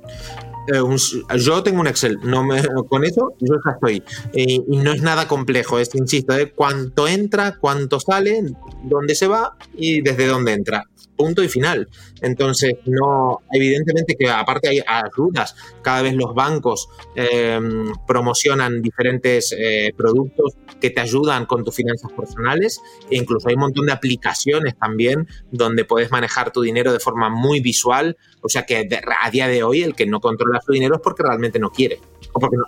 Yo 1.38 1.62
tengo 1.62 1.80
un 1.80 1.86
Excel, 1.86 2.18
no 2.22 2.44
me, 2.44 2.62
con 2.88 3.04
eso 3.04 3.34
yo 3.40 3.54
ya 3.64 3.72
estoy. 3.72 4.02
y 4.32 4.58
no 4.76 4.92
es 4.92 5.02
nada 5.02 5.28
complejo, 5.28 5.78
es, 5.78 5.94
insisto, 5.94 6.34
de 6.34 6.50
cuánto 6.52 7.08
entra, 7.08 7.56
cuánto 7.58 8.00
sale, 8.00 8.42
dónde 8.82 9.14
se 9.14 9.26
va 9.26 9.56
y 9.74 10.00
desde 10.00 10.26
dónde 10.26 10.52
entra. 10.52 10.84
Punto 11.16 11.42
y 11.42 11.48
final. 11.48 11.88
Entonces, 12.22 12.74
no, 12.86 13.40
evidentemente 13.52 14.16
que 14.16 14.28
aparte 14.28 14.68
hay 14.68 14.80
ayudas, 14.86 15.54
cada 15.82 16.02
vez 16.02 16.14
los 16.14 16.34
bancos 16.34 16.88
em, 17.14 17.92
promocionan 18.06 18.82
diferentes 18.82 19.54
eh, 19.56 19.92
productos 19.96 20.54
que 20.80 20.90
te 20.90 21.00
ayudan 21.00 21.46
con 21.46 21.64
tus 21.64 21.74
finanzas 21.74 22.10
personales 22.12 22.80
e 23.10 23.16
incluso 23.16 23.48
hay 23.48 23.54
un 23.54 23.60
montón 23.60 23.86
de 23.86 23.92
aplicaciones 23.92 24.76
también 24.78 25.28
donde 25.50 25.84
puedes 25.84 26.10
manejar 26.10 26.52
tu 26.52 26.62
dinero 26.62 26.92
de 26.92 27.00
forma 27.00 27.28
muy 27.28 27.60
visual. 27.60 28.16
O 28.40 28.48
sea 28.48 28.64
que 28.64 28.88
a 29.22 29.30
día 29.30 29.48
de 29.48 29.62
hoy 29.62 29.82
el 29.82 29.94
que 29.94 30.06
no 30.06 30.20
controla 30.20 30.60
su 30.64 30.72
dinero 30.72 30.96
es 30.96 31.00
porque 31.00 31.22
realmente 31.22 31.58
no 31.58 31.70
quiere. 31.70 32.00
O, 32.32 32.40
porque 32.40 32.56
no, 32.56 32.64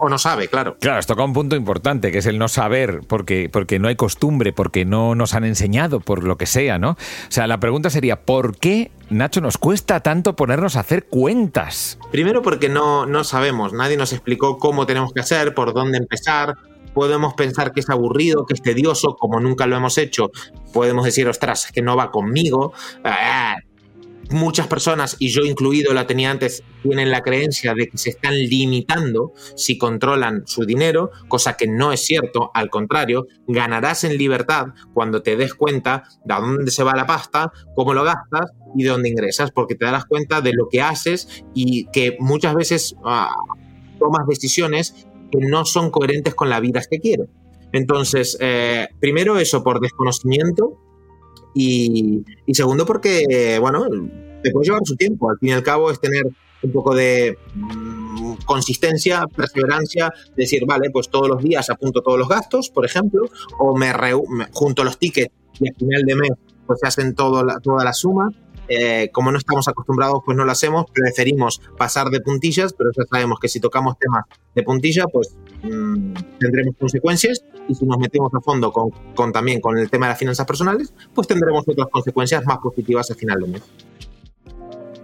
o, 0.00 0.08
no, 0.08 0.18
sabe, 0.18 0.48
claro. 0.48 0.76
Claro, 0.80 0.98
esto 0.98 1.14
toca 1.14 1.24
un 1.24 1.32
punto 1.32 1.56
importante, 1.56 2.10
que 2.10 2.18
es 2.18 2.26
el 2.26 2.38
no 2.38 2.48
saber, 2.48 3.00
porque, 3.06 3.48
porque 3.52 3.78
no 3.78 3.88
hay 3.88 3.96
costumbre, 3.96 4.52
porque 4.52 4.84
no 4.84 5.14
nos 5.14 5.34
han 5.34 5.44
enseñado, 5.44 6.00
por 6.00 6.24
lo 6.24 6.36
que 6.36 6.46
sea, 6.46 6.78
¿no? 6.78 6.90
O 6.90 6.96
sea, 7.28 7.46
la 7.46 7.60
pregunta 7.60 7.79
sería, 7.88 8.22
¿por 8.22 8.58
qué, 8.58 8.90
Nacho, 9.08 9.40
nos 9.40 9.56
cuesta 9.56 10.00
tanto 10.00 10.36
ponernos 10.36 10.76
a 10.76 10.80
hacer 10.80 11.06
cuentas? 11.06 11.98
Primero 12.10 12.42
porque 12.42 12.68
no, 12.68 13.06
no 13.06 13.24
sabemos, 13.24 13.72
nadie 13.72 13.96
nos 13.96 14.12
explicó 14.12 14.58
cómo 14.58 14.84
tenemos 14.84 15.12
que 15.14 15.20
hacer, 15.20 15.54
por 15.54 15.72
dónde 15.72 15.96
empezar, 15.96 16.56
podemos 16.92 17.34
pensar 17.34 17.72
que 17.72 17.80
es 17.80 17.88
aburrido, 17.88 18.44
que 18.44 18.54
es 18.54 18.62
tedioso, 18.62 19.16
como 19.16 19.40
nunca 19.40 19.66
lo 19.66 19.76
hemos 19.76 19.96
hecho, 19.96 20.30
podemos 20.72 21.04
decir, 21.04 21.28
ostras, 21.28 21.70
que 21.72 21.82
no 21.82 21.96
va 21.96 22.10
conmigo, 22.10 22.72
ah, 23.04 23.56
muchas 24.30 24.66
personas, 24.66 25.16
y 25.18 25.28
yo 25.28 25.42
incluido 25.42 25.92
la 25.92 26.06
tenía 26.06 26.30
antes, 26.30 26.62
tienen 26.82 27.10
la 27.10 27.20
creencia 27.20 27.74
de 27.74 27.88
que 27.88 27.98
se 27.98 28.10
están 28.10 28.34
limitando 28.34 29.32
si 29.56 29.78
controlan 29.78 30.42
su 30.46 30.64
dinero, 30.64 31.10
cosa 31.28 31.56
que 31.56 31.66
no 31.66 31.92
es 31.92 32.04
cierto, 32.04 32.50
al 32.54 32.70
contrario, 32.70 33.26
ganarás 33.46 34.04
en 34.04 34.16
libertad 34.16 34.68
cuando 34.94 35.22
te 35.22 35.36
des 35.36 35.54
cuenta 35.54 36.04
de 36.24 36.34
a 36.34 36.40
dónde 36.40 36.70
se 36.70 36.84
va 36.84 36.94
la 36.94 37.06
pasta, 37.06 37.52
cómo 37.74 37.94
lo 37.94 38.04
gastas 38.04 38.52
y 38.76 38.84
de 38.84 38.90
dónde 38.90 39.08
ingresas, 39.08 39.50
porque 39.50 39.74
te 39.74 39.84
darás 39.84 40.04
cuenta 40.04 40.40
de 40.40 40.52
lo 40.52 40.68
que 40.68 40.80
haces 40.80 41.44
y 41.54 41.86
que 41.90 42.16
muchas 42.20 42.54
veces 42.54 42.94
ah, 43.04 43.34
tomas 43.98 44.26
decisiones 44.26 45.06
que 45.30 45.38
no 45.38 45.64
son 45.64 45.90
coherentes 45.90 46.34
con 46.34 46.48
la 46.48 46.60
vida 46.60 46.80
que 46.88 47.00
quieres. 47.00 47.28
Entonces, 47.72 48.36
eh, 48.40 48.88
primero 49.00 49.38
eso 49.38 49.62
por 49.62 49.80
desconocimiento, 49.80 50.78
y, 51.54 52.24
segundo, 52.52 52.86
porque, 52.86 53.58
bueno, 53.60 53.86
te 54.42 54.50
puede 54.50 54.66
llevar 54.66 54.82
su 54.84 54.96
tiempo. 54.96 55.30
Al 55.30 55.38
fin 55.38 55.50
y 55.50 55.52
al 55.52 55.62
cabo, 55.62 55.90
es 55.90 56.00
tener 56.00 56.24
un 56.62 56.72
poco 56.72 56.94
de 56.94 57.38
mm, 57.54 58.34
consistencia, 58.44 59.24
perseverancia, 59.34 60.12
decir, 60.36 60.64
vale, 60.66 60.90
pues 60.90 61.08
todos 61.08 61.28
los 61.28 61.42
días 61.42 61.70
apunto 61.70 62.02
todos 62.02 62.18
los 62.18 62.28
gastos, 62.28 62.70
por 62.70 62.84
ejemplo, 62.84 63.22
o 63.58 63.76
me, 63.76 63.92
junto 64.52 64.84
los 64.84 64.98
tickets 64.98 65.32
y 65.58 65.68
al 65.68 65.74
final 65.74 66.02
de 66.04 66.14
mes 66.14 66.30
pues 66.66 66.80
se 66.80 66.86
hacen 66.86 67.14
todo 67.14 67.44
toda 67.62 67.84
la 67.84 67.92
suma 67.92 68.30
eh, 68.72 69.10
como 69.10 69.32
no 69.32 69.38
estamos 69.38 69.66
acostumbrados, 69.66 70.22
pues 70.24 70.36
no 70.36 70.44
lo 70.44 70.52
hacemos, 70.52 70.86
preferimos 70.92 71.60
pasar 71.76 72.08
de 72.08 72.20
puntillas, 72.20 72.72
pero 72.72 72.90
ya 72.96 73.02
sabemos 73.10 73.40
que 73.40 73.48
si 73.48 73.58
tocamos 73.58 73.98
temas 73.98 74.24
de 74.54 74.62
puntilla, 74.62 75.06
pues 75.08 75.36
mm, 75.64 76.14
tendremos 76.38 76.76
consecuencias 76.78 77.44
y 77.68 77.74
si 77.74 77.84
nos 77.84 77.98
metemos 77.98 78.32
a 78.32 78.40
fondo 78.40 78.72
con, 78.72 79.32
también 79.32 79.60
con 79.60 79.76
el 79.76 79.90
tema 79.90 80.06
de 80.06 80.10
las 80.10 80.18
finanzas 80.20 80.46
personales, 80.46 80.94
pues 81.12 81.26
tendremos 81.26 81.66
otras 81.66 81.88
consecuencias 81.90 82.44
más 82.46 82.58
positivas 82.58 83.10
al 83.10 83.16
final 83.16 83.40
del 83.40 83.50
mes. 83.50 83.62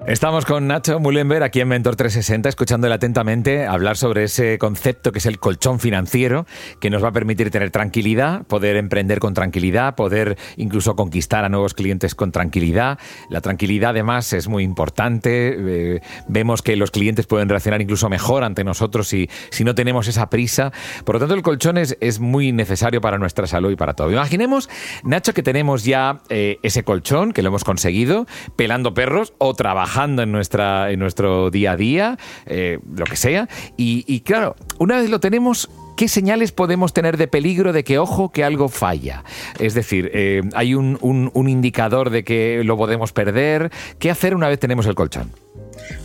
Estamos 0.07 0.45
con 0.45 0.69
Nacho 0.69 1.01
Mullenberg 1.01 1.43
aquí 1.43 1.61
en 1.61 1.67
Mentor 1.67 1.97
360, 1.97 2.49
escuchándole 2.49 2.95
atentamente 2.95 3.67
hablar 3.67 3.97
sobre 3.97 4.23
ese 4.23 4.57
concepto 4.57 5.11
que 5.11 5.19
es 5.19 5.27
el 5.27 5.41
colchón 5.41 5.81
financiero, 5.81 6.47
que 6.79 6.91
nos 6.91 7.03
va 7.03 7.09
a 7.09 7.13
permitir 7.13 7.51
tener 7.51 7.73
tranquilidad, 7.73 8.47
poder 8.47 8.77
emprender 8.77 9.19
con 9.19 9.35
tranquilidad, 9.35 9.97
poder 9.97 10.39
incluso 10.59 10.95
conquistar 10.95 11.45
a 11.45 11.49
nuevos 11.49 11.75
clientes 11.75 12.15
con 12.15 12.31
tranquilidad. 12.31 13.01
La 13.31 13.41
tranquilidad, 13.41 13.91
además, 13.91 14.33
es 14.33 14.47
muy 14.47 14.63
importante. 14.63 15.57
Eh, 15.97 16.01
vemos 16.29 16.63
que 16.63 16.77
los 16.77 16.93
clientes 16.93 17.27
pueden 17.27 17.49
reaccionar 17.49 17.83
incluso 17.83 18.09
mejor 18.09 18.45
ante 18.45 18.63
nosotros 18.63 19.09
si, 19.09 19.29
si 19.51 19.65
no 19.65 19.75
tenemos 19.75 20.07
esa 20.07 20.31
prisa. 20.31 20.73
Por 21.05 21.17
lo 21.17 21.19
tanto, 21.19 21.35
el 21.35 21.43
colchón 21.43 21.79
es, 21.79 21.99
es 22.01 22.21
muy 22.21 22.53
necesario 22.53 23.01
para 23.01 23.19
nuestra 23.19 23.49
salud 23.49 23.73
y 23.73 23.77
para 23.77 23.95
todo. 23.95 24.13
Imaginemos, 24.13 24.71
Nacho, 25.03 25.35
que 25.35 25.43
tenemos 25.43 25.83
ya 25.83 26.21
eh, 26.29 26.61
ese 26.63 26.85
colchón, 26.85 27.33
que 27.33 27.43
lo 27.43 27.49
hemos 27.49 27.65
conseguido, 27.65 28.27
pelando 28.55 28.95
perros 28.95 29.35
o 29.39 29.53
trabajando 29.55 29.96
en, 30.05 30.33
nuestra, 30.33 30.91
en 30.91 30.99
nuestro 30.99 31.51
día 31.51 31.73
a 31.73 31.77
día, 31.77 32.19
eh, 32.45 32.79
lo 32.95 33.05
que 33.05 33.17
sea. 33.17 33.49
Y, 33.77 34.21
claro, 34.21 34.57
una 34.79 34.97
vez 34.97 35.09
lo 35.09 35.21
tenemos, 35.21 35.71
¿qué 35.97 36.09
señales 36.09 36.53
podemos 36.53 36.93
tener 36.93 37.17
de 37.17 37.29
peligro 37.29 37.73
de 37.73 37.83
que, 37.83 37.99
ojo, 37.99 38.31
que 38.31 38.45
algo 38.45 38.69
falla? 38.69 39.25
Es 39.59 39.75
decir, 39.75 40.11
eh, 40.13 40.43
¿hay 40.55 40.75
un, 40.75 40.99
un 41.01 41.49
indicador 41.49 42.11
de 42.11 42.25
que 42.25 42.63
lo 42.65 42.77
podemos 42.77 43.13
perder? 43.13 43.71
¿Qué 43.99 44.11
hacer 44.11 44.35
una 44.35 44.49
vez 44.49 44.59
tenemos 44.59 44.87
el 44.87 44.95
colchón? 44.95 45.31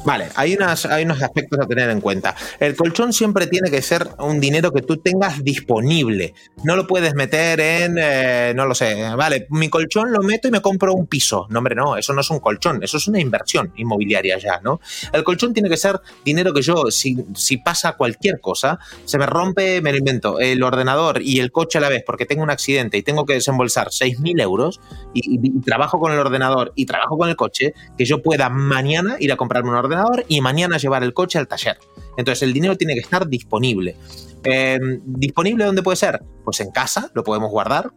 Vale, 0.06 0.30
hay, 0.36 0.56
unas, 0.56 0.86
hay 0.86 1.04
unos 1.04 1.22
aspectos 1.22 1.60
a 1.60 1.68
tener 1.68 1.90
en 1.90 2.02
cuenta. 2.02 2.36
El 2.60 2.76
colchón 2.76 3.14
siempre 3.14 3.48
tiene 3.48 3.70
que 3.70 3.82
ser 3.82 4.10
un 4.20 4.40
dinero 4.40 4.72
que 4.72 4.82
tú 4.82 4.98
tengas 4.98 5.44
disponible. 5.44 6.34
No 6.64 6.76
lo 6.76 6.88
puedes 6.88 7.14
meter 7.14 7.60
en, 7.60 7.98
eh, 8.00 8.54
no 8.56 8.66
lo 8.66 8.76
sé, 8.76 9.04
vale, 9.16 9.48
mi 9.50 9.70
colchón 9.70 10.12
lo 10.12 10.22
meto 10.22 10.48
y 10.48 10.52
me 10.52 10.62
compro 10.62 10.94
un 10.94 11.08
piso. 11.08 11.48
No, 11.50 11.60
hombre, 11.60 11.76
no, 11.76 11.98
eso 11.98 12.14
no 12.14 12.22
es 12.22 12.30
un 12.30 12.40
colchón, 12.40 12.84
eso 12.84 12.98
es 12.98 13.08
una 13.08 13.20
inversión 13.20 13.72
inmobiliaria 13.76 14.38
ya, 14.38 14.60
¿no? 14.64 14.80
El 15.14 15.24
colchón 15.24 15.54
tiene 15.54 15.70
que 15.70 15.78
ser 15.78 16.00
dinero 16.26 16.54
que 16.54 16.62
yo, 16.62 16.90
si, 16.90 17.26
si 17.36 17.58
pasa 17.58 17.94
cualquier 17.94 18.40
cosa, 18.40 18.80
se 19.06 19.18
me 19.18 19.26
rompe, 19.26 19.82
me 19.82 19.92
lo 19.92 19.98
invento, 19.98 20.40
el 20.40 20.64
ordenador 20.64 21.22
y 21.22 21.40
el 21.40 21.52
coche 21.52 21.78
a 21.78 21.82
la 21.82 21.90
vez 21.90 22.04
porque 22.06 22.26
tengo 22.26 22.44
un 22.44 22.50
accidente 22.50 22.98
y 22.98 23.04
tengo 23.04 23.26
que 23.26 23.34
desembolsar 23.34 23.88
6.000 23.88 24.42
euros 24.42 24.80
y, 25.14 25.62
trabajo 25.62 26.00
con 26.00 26.12
el 26.12 26.20
ordenador 26.20 26.74
y 26.76 26.86
trabajo 26.86 27.18
con 27.18 27.30
el 27.30 27.36
coche, 27.36 27.74
que 27.98 28.06
yo 28.06 28.22
pueda 28.22 28.50
mañana 28.50 29.16
ir 29.20 29.32
a 29.32 29.38
un 29.66 29.76
ordenador 29.76 30.26
y 30.28 30.42
mañana 30.42 30.78
llevar 30.78 31.04
el 31.04 31.14
coche 31.14 31.40
al 31.40 31.48
taller. 31.48 31.78
Entonces 32.18 32.44
el 32.44 32.54
dinero 32.54 32.78
tiene 32.78 32.94
que 32.94 33.02
estar 33.02 33.28
disponible. 33.28 33.96
Em, 34.44 35.02
¿Disponible 35.06 35.66
dónde 35.66 35.84
puede 35.84 35.98
ser? 35.98 36.22
Pues 36.44 36.60
en 36.62 36.72
casa, 36.72 37.12
lo 37.14 37.24
podemos 37.24 37.52
guardar. 37.52 37.92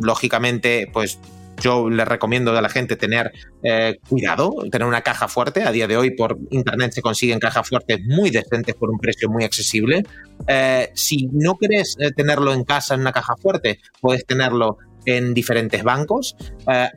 Lógicamente, 0.00 0.88
pues 0.92 1.18
yo 1.60 1.88
le 1.90 2.04
recomiendo 2.04 2.56
a 2.56 2.62
la 2.62 2.68
gente 2.68 2.96
tener 2.96 3.32
eh, 3.62 3.98
cuidado, 4.08 4.54
tener 4.70 4.88
una 4.88 5.02
caja 5.02 5.28
fuerte. 5.28 5.62
A 5.62 5.72
día 5.72 5.86
de 5.86 5.96
hoy 5.96 6.10
por 6.12 6.38
internet 6.50 6.92
se 6.92 7.02
consiguen 7.02 7.38
cajas 7.38 7.68
fuertes 7.68 8.00
muy 8.06 8.30
decentes 8.30 8.74
por 8.74 8.90
un 8.90 8.98
precio 8.98 9.28
muy 9.28 9.44
accesible. 9.44 10.02
Eh, 10.46 10.90
si 10.94 11.28
no 11.32 11.56
quieres 11.56 11.96
eh, 11.98 12.10
tenerlo 12.12 12.52
en 12.52 12.64
casa 12.64 12.94
en 12.94 13.00
una 13.00 13.12
caja 13.12 13.36
fuerte, 13.36 13.80
puedes 14.00 14.24
tenerlo 14.26 14.78
en 15.04 15.34
diferentes 15.34 15.82
bancos. 15.82 16.36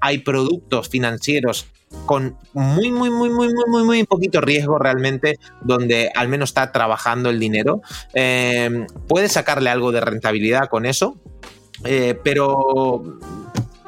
hay 0.01 0.19
productos 0.19 0.89
financieros 0.89 1.67
con 2.05 2.37
muy, 2.53 2.91
muy, 2.91 3.09
muy, 3.09 3.29
muy, 3.29 3.47
muy, 3.53 3.65
muy, 3.67 3.83
muy 3.83 4.03
poquito 4.03 4.41
riesgo 4.41 4.77
realmente, 4.77 5.39
donde 5.61 6.11
al 6.13 6.27
menos 6.27 6.49
está 6.49 6.71
trabajando 6.71 7.29
el 7.29 7.39
dinero. 7.39 7.81
Eh, 8.13 8.85
puede 9.07 9.29
sacarle 9.29 9.69
algo 9.69 9.91
de 9.91 10.01
rentabilidad 10.01 10.69
con 10.69 10.85
eso, 10.85 11.17
eh, 11.85 12.19
pero 12.23 13.19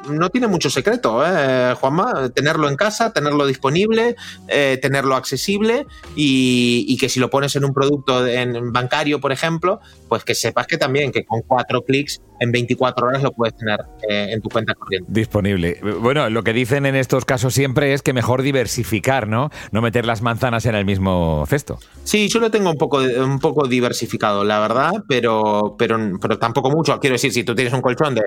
no 0.08 0.30
tiene 0.30 0.46
mucho 0.46 0.70
secreto, 0.70 1.22
¿eh, 1.24 1.74
Juanma. 1.74 2.30
Tenerlo 2.30 2.68
en 2.68 2.76
casa, 2.76 3.12
tenerlo 3.12 3.46
disponible, 3.46 4.16
eh, 4.48 4.78
tenerlo 4.80 5.14
accesible 5.14 5.86
y, 6.14 6.96
que 6.96 7.08
si 7.08 7.20
lo 7.20 7.28
pones 7.28 7.54
en 7.56 7.64
un 7.64 7.74
producto 7.74 8.26
en 8.26 8.72
bancario, 8.72 9.20
por 9.20 9.32
ejemplo, 9.32 9.80
pues 10.08 10.24
que 10.24 10.34
sepas 10.34 10.66
que 10.66 10.78
también 10.78 11.12
que 11.12 11.24
con 11.24 11.42
cuatro 11.42 11.84
clics 11.84 12.20
en 12.40 12.52
24 12.52 13.06
horas 13.06 13.22
lo 13.22 13.32
puedes 13.32 13.56
tener 13.56 13.80
eh, 14.08 14.28
en 14.30 14.40
tu 14.40 14.48
cuenta 14.48 14.74
corriente. 14.74 15.10
Disponible. 15.12 15.78
Bueno, 16.00 16.28
lo 16.30 16.42
que 16.42 16.52
dicen 16.52 16.86
en 16.86 16.94
estos 16.94 17.24
casos 17.24 17.54
siempre 17.54 17.92
es 17.92 18.02
que 18.02 18.12
mejor 18.12 18.42
diversificar, 18.42 19.28
¿no? 19.28 19.50
No 19.72 19.82
meter 19.82 20.06
las 20.06 20.22
manzanas 20.22 20.66
en 20.66 20.74
el 20.74 20.84
mismo 20.84 21.44
cesto. 21.48 21.78
Sí, 22.04 22.28
yo 22.28 22.40
lo 22.40 22.50
tengo 22.50 22.70
un 22.70 22.76
poco, 22.76 22.98
un 22.98 23.38
poco 23.38 23.66
diversificado, 23.68 24.44
la 24.44 24.60
verdad, 24.60 24.92
pero, 25.08 25.76
pero, 25.78 25.98
pero 26.20 26.38
tampoco 26.38 26.70
mucho. 26.70 26.98
Quiero 27.00 27.14
decir, 27.14 27.32
si 27.32 27.44
tú 27.44 27.54
tienes 27.54 27.72
un 27.72 27.80
colchón 27.80 28.14
de 28.14 28.22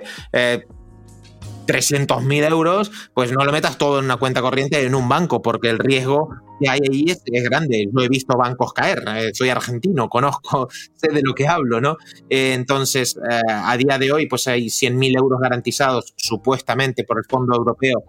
300.000 1.70 2.50
euros, 2.50 2.92
pues 3.14 3.32
no 3.32 3.46
lo 3.46 3.52
metas 3.52 3.78
todo 3.78 4.00
en 4.00 4.06
una 4.06 4.18
cuenta 4.18 4.42
corriente 4.42 4.84
en 4.84 4.96
un 4.96 5.08
banco, 5.08 5.44
porque 5.44 5.70
el 5.70 5.78
riesgo 5.78 6.30
que 6.60 6.68
hay 6.68 6.80
ahí 6.90 7.06
es, 7.08 7.22
grande. 7.44 7.88
Yo 7.94 8.04
he 8.04 8.10
visto 8.10 8.36
bancos 8.36 8.74
caer, 8.74 9.04
eh, 9.16 9.30
soy 9.34 9.50
argentino, 9.50 10.10
conozco, 10.10 10.68
sé 10.96 11.14
de 11.14 11.22
lo 11.24 11.36
que 11.36 11.48
hablo, 11.48 11.80
¿no? 11.80 11.98
Eh, 12.28 12.54
entonces, 12.54 13.18
eh, 13.18 13.42
a 13.48 13.78
día 13.78 14.00
de 14.00 14.12
hoy, 14.12 14.28
pues 14.28 14.48
hay 14.48 14.66
100.000 14.66 15.18
euros 15.20 15.40
garantizados 15.40 16.14
supuestamente 16.18 17.04
por 17.04 17.20
el 17.20 17.26
Fondo 17.26 17.56
Europeo 17.56 18.04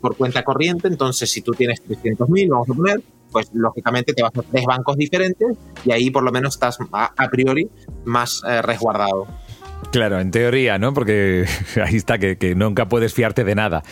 por 0.00 0.16
cuenta 0.16 0.42
corriente, 0.42 0.88
entonces 0.88 1.30
si 1.30 1.42
tú 1.42 1.52
tienes 1.52 1.80
300.000, 1.84 2.48
vamos 2.50 2.68
a 2.68 2.74
poner, 2.74 3.00
pues 3.30 3.50
lógicamente 3.52 4.12
te 4.12 4.20
vas 4.20 4.32
a 4.36 4.42
tres 4.42 4.64
bancos 4.64 4.96
diferentes 4.96 5.56
y 5.84 5.92
ahí 5.92 6.10
por 6.10 6.24
lo 6.24 6.32
menos 6.32 6.54
estás 6.54 6.76
a, 6.90 7.12
a 7.16 7.28
priori 7.28 7.68
más 8.04 8.42
resguardado. 8.62 9.28
Claro, 9.92 10.20
en 10.20 10.30
teoría, 10.30 10.78
¿no? 10.78 10.94
Porque 10.94 11.46
ahí 11.84 11.96
está, 11.96 12.18
que, 12.18 12.54
nunca 12.54 12.88
puedes 12.88 13.12
fiarte 13.12 13.42
de 13.42 13.56
nada. 13.56 13.82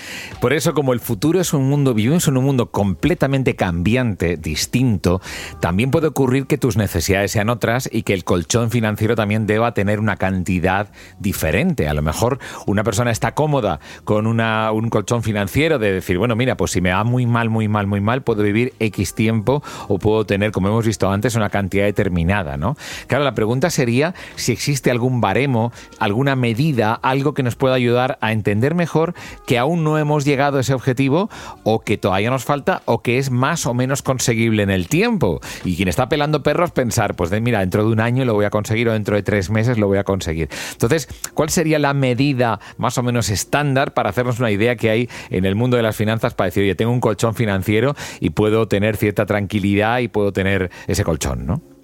Por 0.40 0.52
eso, 0.52 0.72
como 0.72 0.92
el 0.92 1.00
futuro 1.00 1.40
es 1.40 1.52
un 1.52 1.68
mundo, 1.68 1.92
vivimos 1.92 2.28
en 2.28 2.36
un 2.36 2.44
mundo 2.44 2.70
completamente 2.70 3.56
cambiante, 3.56 4.36
distinto, 4.36 5.20
también 5.60 5.90
puede 5.90 6.06
ocurrir 6.06 6.46
que 6.46 6.56
tus 6.56 6.76
necesidades 6.76 7.32
sean 7.32 7.48
otras 7.48 7.88
y 7.90 8.02
que 8.02 8.14
el 8.14 8.22
colchón 8.22 8.70
financiero 8.70 9.16
también 9.16 9.48
deba 9.48 9.74
tener 9.74 9.98
una 9.98 10.16
cantidad 10.16 10.88
diferente. 11.18 11.88
A 11.88 11.94
lo 11.94 12.02
mejor 12.02 12.38
una 12.66 12.84
persona 12.84 13.10
está 13.10 13.34
cómoda 13.34 13.80
con 14.04 14.26
un 14.28 14.90
colchón 14.90 15.24
financiero 15.24 15.80
de 15.80 15.94
decir, 15.94 16.18
bueno, 16.18 16.36
mira, 16.36 16.56
pues 16.56 16.70
si 16.70 16.80
me 16.80 16.92
va 16.92 17.02
muy 17.02 17.26
mal, 17.26 17.50
muy 17.50 17.66
mal, 17.66 17.88
muy 17.88 18.00
mal, 18.00 18.22
puedo 18.22 18.44
vivir 18.44 18.72
X 18.78 19.14
tiempo 19.14 19.64
o 19.88 19.98
puedo 19.98 20.24
tener, 20.24 20.52
como 20.52 20.68
hemos 20.68 20.86
visto 20.86 21.10
antes, 21.10 21.34
una 21.34 21.50
cantidad 21.50 21.86
determinada, 21.86 22.56
¿no? 22.56 22.76
Claro, 23.08 23.24
la 23.24 23.34
pregunta 23.34 23.68
sería 23.70 24.14
si 24.36 24.52
existe 24.52 24.92
algún 24.92 25.20
baremo 25.20 25.72
alguna 25.98 26.36
medida, 26.36 26.94
algo 26.94 27.34
que 27.34 27.42
nos 27.42 27.56
pueda 27.56 27.74
ayudar 27.74 28.18
a 28.20 28.32
entender 28.32 28.74
mejor 28.74 29.14
que 29.46 29.58
aún 29.58 29.84
no 29.84 29.98
hemos 29.98 30.24
llegado 30.24 30.58
a 30.58 30.60
ese 30.60 30.74
objetivo 30.74 31.30
o 31.64 31.80
que 31.80 31.98
todavía 31.98 32.30
nos 32.30 32.44
falta 32.44 32.82
o 32.84 33.02
que 33.02 33.18
es 33.18 33.30
más 33.30 33.66
o 33.66 33.74
menos 33.74 34.02
conseguible 34.02 34.62
en 34.62 34.70
el 34.70 34.88
tiempo. 34.88 35.40
Y 35.64 35.76
quien 35.76 35.88
está 35.88 36.08
pelando 36.08 36.42
perros 36.42 36.70
pensar, 36.70 37.14
pues 37.14 37.30
de, 37.30 37.40
mira, 37.40 37.60
dentro 37.60 37.84
de 37.84 37.92
un 37.92 38.00
año 38.00 38.24
lo 38.24 38.34
voy 38.34 38.44
a 38.44 38.50
conseguir 38.50 38.88
o 38.88 38.92
dentro 38.92 39.16
de 39.16 39.22
tres 39.22 39.50
meses 39.50 39.78
lo 39.78 39.86
voy 39.86 39.98
a 39.98 40.04
conseguir. 40.04 40.48
Entonces, 40.72 41.08
¿cuál 41.34 41.50
sería 41.50 41.78
la 41.78 41.94
medida 41.94 42.60
más 42.76 42.98
o 42.98 43.02
menos 43.02 43.30
estándar 43.30 43.94
para 43.94 44.10
hacernos 44.10 44.38
una 44.38 44.50
idea 44.50 44.76
que 44.76 44.90
hay 44.90 45.08
en 45.30 45.44
el 45.44 45.54
mundo 45.54 45.76
de 45.76 45.82
las 45.82 45.96
finanzas 45.96 46.34
para 46.34 46.46
decir, 46.46 46.62
oye, 46.62 46.74
tengo 46.74 46.92
un 46.92 47.00
colchón 47.00 47.34
financiero 47.34 47.94
y 48.20 48.30
puedo 48.30 48.68
tener 48.68 48.96
cierta 48.96 49.26
tranquilidad 49.26 49.98
y 50.00 50.08
puedo 50.08 50.32
tener 50.32 50.70
ese 50.86 51.04
colchón, 51.04 51.46
¿no? 51.46 51.77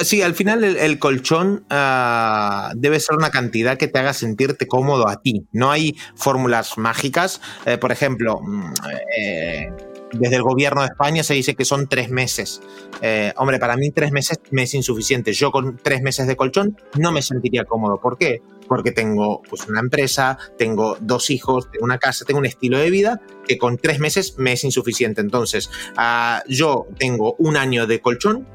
Sí, 0.00 0.22
al 0.22 0.34
final 0.34 0.64
el, 0.64 0.98
colchón 0.98 1.64
ah, 1.70 2.72
debe 2.76 3.00
ser 3.00 3.16
una 3.16 3.30
cantidad 3.30 3.76
que 3.76 3.88
te 3.88 3.98
haga 3.98 4.12
sentirte 4.12 4.66
cómodo 4.66 5.08
a 5.08 5.20
ti. 5.20 5.46
No 5.52 5.70
hay 5.70 5.96
fórmulas 6.14 6.78
mágicas. 6.78 7.40
Eh, 7.66 7.78
por 7.78 7.92
ejemplo, 7.92 8.40
mm, 8.42 8.72
eh, 9.16 9.72
desde 10.12 10.36
el 10.36 10.42
gobierno 10.42 10.82
de 10.82 10.88
España 10.88 11.22
se 11.22 11.34
dice 11.34 11.54
que 11.54 11.64
son 11.64 11.88
tres 11.88 12.10
meses. 12.10 12.60
Eh, 13.02 13.32
hombre, 13.36 13.58
para 13.58 13.76
mí 13.76 13.90
tres 13.90 14.12
meses 14.12 14.40
me 14.50 14.62
es 14.62 14.74
insuficiente. 14.74 15.32
Yo 15.32 15.50
con 15.50 15.78
tres 15.82 16.02
meses 16.02 16.26
de 16.26 16.36
colchón 16.36 16.76
no 16.98 17.12
me 17.12 17.22
sentiría 17.22 17.64
cómodo. 17.64 18.00
¿Por 18.00 18.18
qué? 18.18 18.42
Porque 18.66 18.92
tengo 18.92 19.42
pues, 19.48 19.66
una 19.68 19.80
empresa, 19.80 20.38
tengo 20.56 20.96
dos 21.00 21.30
hijos, 21.30 21.70
tengo 21.70 21.84
una 21.84 21.98
casa, 21.98 22.24
tengo 22.24 22.40
un 22.40 22.46
estilo 22.46 22.78
de 22.78 22.90
vida 22.90 23.20
que 23.46 23.58
con 23.58 23.78
tres 23.78 23.98
meses 23.98 24.36
me 24.38 24.52
es 24.52 24.64
insuficiente. 24.64 25.20
Entonces, 25.20 25.70
ah, 25.96 26.42
yo 26.48 26.86
tengo 26.98 27.34
un 27.38 27.56
año 27.56 27.86
de 27.86 28.00
colchón 28.00 28.46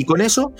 y 0.00 0.04
con 0.04 0.20
eso 0.20 0.52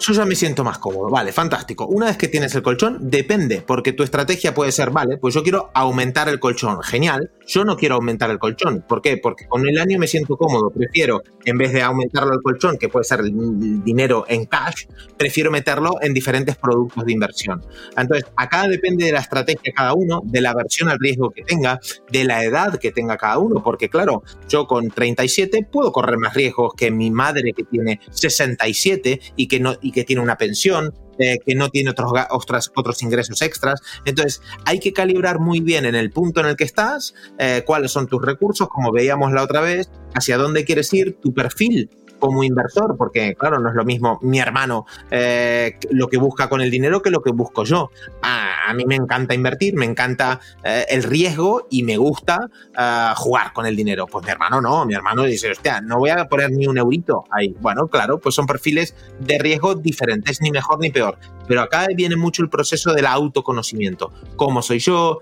yo 0.00 0.12
ya 0.12 0.24
me 0.24 0.34
siento 0.34 0.64
más 0.64 0.78
cómodo. 0.78 1.10
Vale, 1.10 1.32
fantástico. 1.32 1.86
Una 1.86 2.06
vez 2.06 2.16
que 2.16 2.28
tienes 2.28 2.54
el 2.54 2.62
colchón, 2.62 2.98
depende, 3.10 3.62
porque 3.66 3.92
tu 3.92 4.02
estrategia 4.02 4.54
puede 4.54 4.72
ser, 4.72 4.90
vale, 4.90 5.16
pues 5.18 5.34
yo 5.34 5.42
quiero 5.42 5.70
aumentar 5.74 6.28
el 6.28 6.38
colchón. 6.38 6.82
Genial. 6.82 7.30
Yo 7.48 7.64
no 7.64 7.76
quiero 7.76 7.94
aumentar 7.94 8.30
el 8.30 8.38
colchón. 8.38 8.84
¿Por 8.86 9.00
qué? 9.00 9.16
Porque 9.16 9.46
con 9.46 9.66
el 9.66 9.78
año 9.78 9.98
me 9.98 10.06
siento 10.06 10.36
cómodo. 10.36 10.70
Prefiero, 10.70 11.22
en 11.46 11.56
vez 11.56 11.72
de 11.72 11.80
aumentarlo 11.80 12.34
el 12.34 12.42
colchón, 12.42 12.76
que 12.76 12.90
puede 12.90 13.04
ser 13.04 13.22
dinero 13.22 14.26
en 14.28 14.44
cash, 14.44 14.84
prefiero 15.16 15.50
meterlo 15.50 15.92
en 16.02 16.12
diferentes 16.12 16.56
productos 16.56 17.06
de 17.06 17.12
inversión. 17.12 17.64
Entonces, 17.96 18.30
acá 18.36 18.68
depende 18.68 19.06
de 19.06 19.12
la 19.12 19.20
estrategia 19.20 19.62
de 19.64 19.72
cada 19.72 19.94
uno, 19.94 20.20
de 20.24 20.42
la 20.42 20.52
versión 20.52 20.90
al 20.90 20.98
riesgo 20.98 21.30
que 21.30 21.42
tenga, 21.42 21.80
de 22.10 22.24
la 22.24 22.44
edad 22.44 22.78
que 22.78 22.92
tenga 22.92 23.16
cada 23.16 23.38
uno, 23.38 23.62
porque 23.62 23.88
claro, 23.88 24.22
yo 24.46 24.66
con 24.66 24.90
37 24.90 25.66
puedo 25.72 25.90
correr 25.90 26.18
más 26.18 26.34
riesgos 26.34 26.74
que 26.76 26.90
mi 26.90 27.10
madre 27.10 27.54
que 27.54 27.64
tiene 27.64 28.00
67 28.10 29.20
y 29.36 29.48
que 29.48 29.58
no 29.58 29.74
y 29.80 29.92
que 29.92 30.04
tiene 30.04 30.20
una 30.20 30.36
pensión, 30.36 30.92
eh, 31.18 31.38
que 31.44 31.54
no 31.54 31.70
tiene 31.70 31.90
otros, 31.90 32.12
otros, 32.30 32.72
otros 32.74 33.02
ingresos 33.02 33.42
extras. 33.42 33.80
Entonces, 34.04 34.40
hay 34.64 34.80
que 34.80 34.92
calibrar 34.92 35.38
muy 35.38 35.60
bien 35.60 35.84
en 35.84 35.94
el 35.94 36.10
punto 36.10 36.40
en 36.40 36.46
el 36.46 36.56
que 36.56 36.64
estás, 36.64 37.14
eh, 37.38 37.62
cuáles 37.66 37.92
son 37.92 38.06
tus 38.06 38.22
recursos, 38.22 38.68
como 38.68 38.92
veíamos 38.92 39.32
la 39.32 39.42
otra 39.42 39.60
vez, 39.60 39.90
hacia 40.14 40.36
dónde 40.36 40.64
quieres 40.64 40.92
ir, 40.92 41.18
tu 41.20 41.32
perfil 41.34 41.90
como 42.18 42.44
inversor, 42.44 42.96
porque 42.96 43.34
claro, 43.34 43.58
no 43.58 43.68
es 43.68 43.74
lo 43.74 43.84
mismo 43.84 44.18
mi 44.22 44.38
hermano 44.38 44.86
eh, 45.10 45.78
lo 45.90 46.08
que 46.08 46.18
busca 46.18 46.48
con 46.48 46.60
el 46.60 46.70
dinero 46.70 47.02
que 47.02 47.10
lo 47.10 47.22
que 47.22 47.30
busco 47.30 47.64
yo. 47.64 47.90
A, 48.22 48.72
mí 48.74 48.84
me 48.86 48.96
encanta 48.96 49.34
invertir, 49.34 49.74
me 49.74 49.86
encanta 49.86 50.40
eh, 50.62 50.84
el 50.90 51.02
riesgo 51.02 51.66
y 51.70 51.82
me 51.82 51.96
gusta 51.96 52.50
eh, 52.78 53.12
jugar 53.16 53.52
con 53.54 53.64
el 53.66 53.74
dinero. 53.74 54.06
Pues 54.06 54.24
mi 54.24 54.30
hermano 54.30 54.60
no, 54.60 54.84
mi 54.84 54.94
hermano 54.94 55.24
dice, 55.24 55.50
hostia, 55.50 55.80
no 55.80 55.98
voy 55.98 56.10
a 56.10 56.26
poner 56.26 56.50
ni 56.50 56.66
un 56.66 56.76
eurito 56.76 57.24
ahí. 57.30 57.56
Bueno, 57.60 57.88
claro, 57.88 58.18
pues 58.18 58.34
son 58.34 58.46
perfiles 58.46 58.94
de 59.20 59.38
riesgo 59.38 59.74
diferentes, 59.74 60.40
ni 60.42 60.50
mejor 60.50 60.80
ni 60.80 60.90
peor. 60.90 61.18
Pero 61.46 61.62
acá 61.62 61.86
viene 61.96 62.16
mucho 62.16 62.42
el 62.42 62.50
proceso 62.50 62.92
del 62.92 63.06
autoconocimiento. 63.06 64.12
¿Cómo 64.36 64.60
soy 64.60 64.80
yo? 64.80 65.20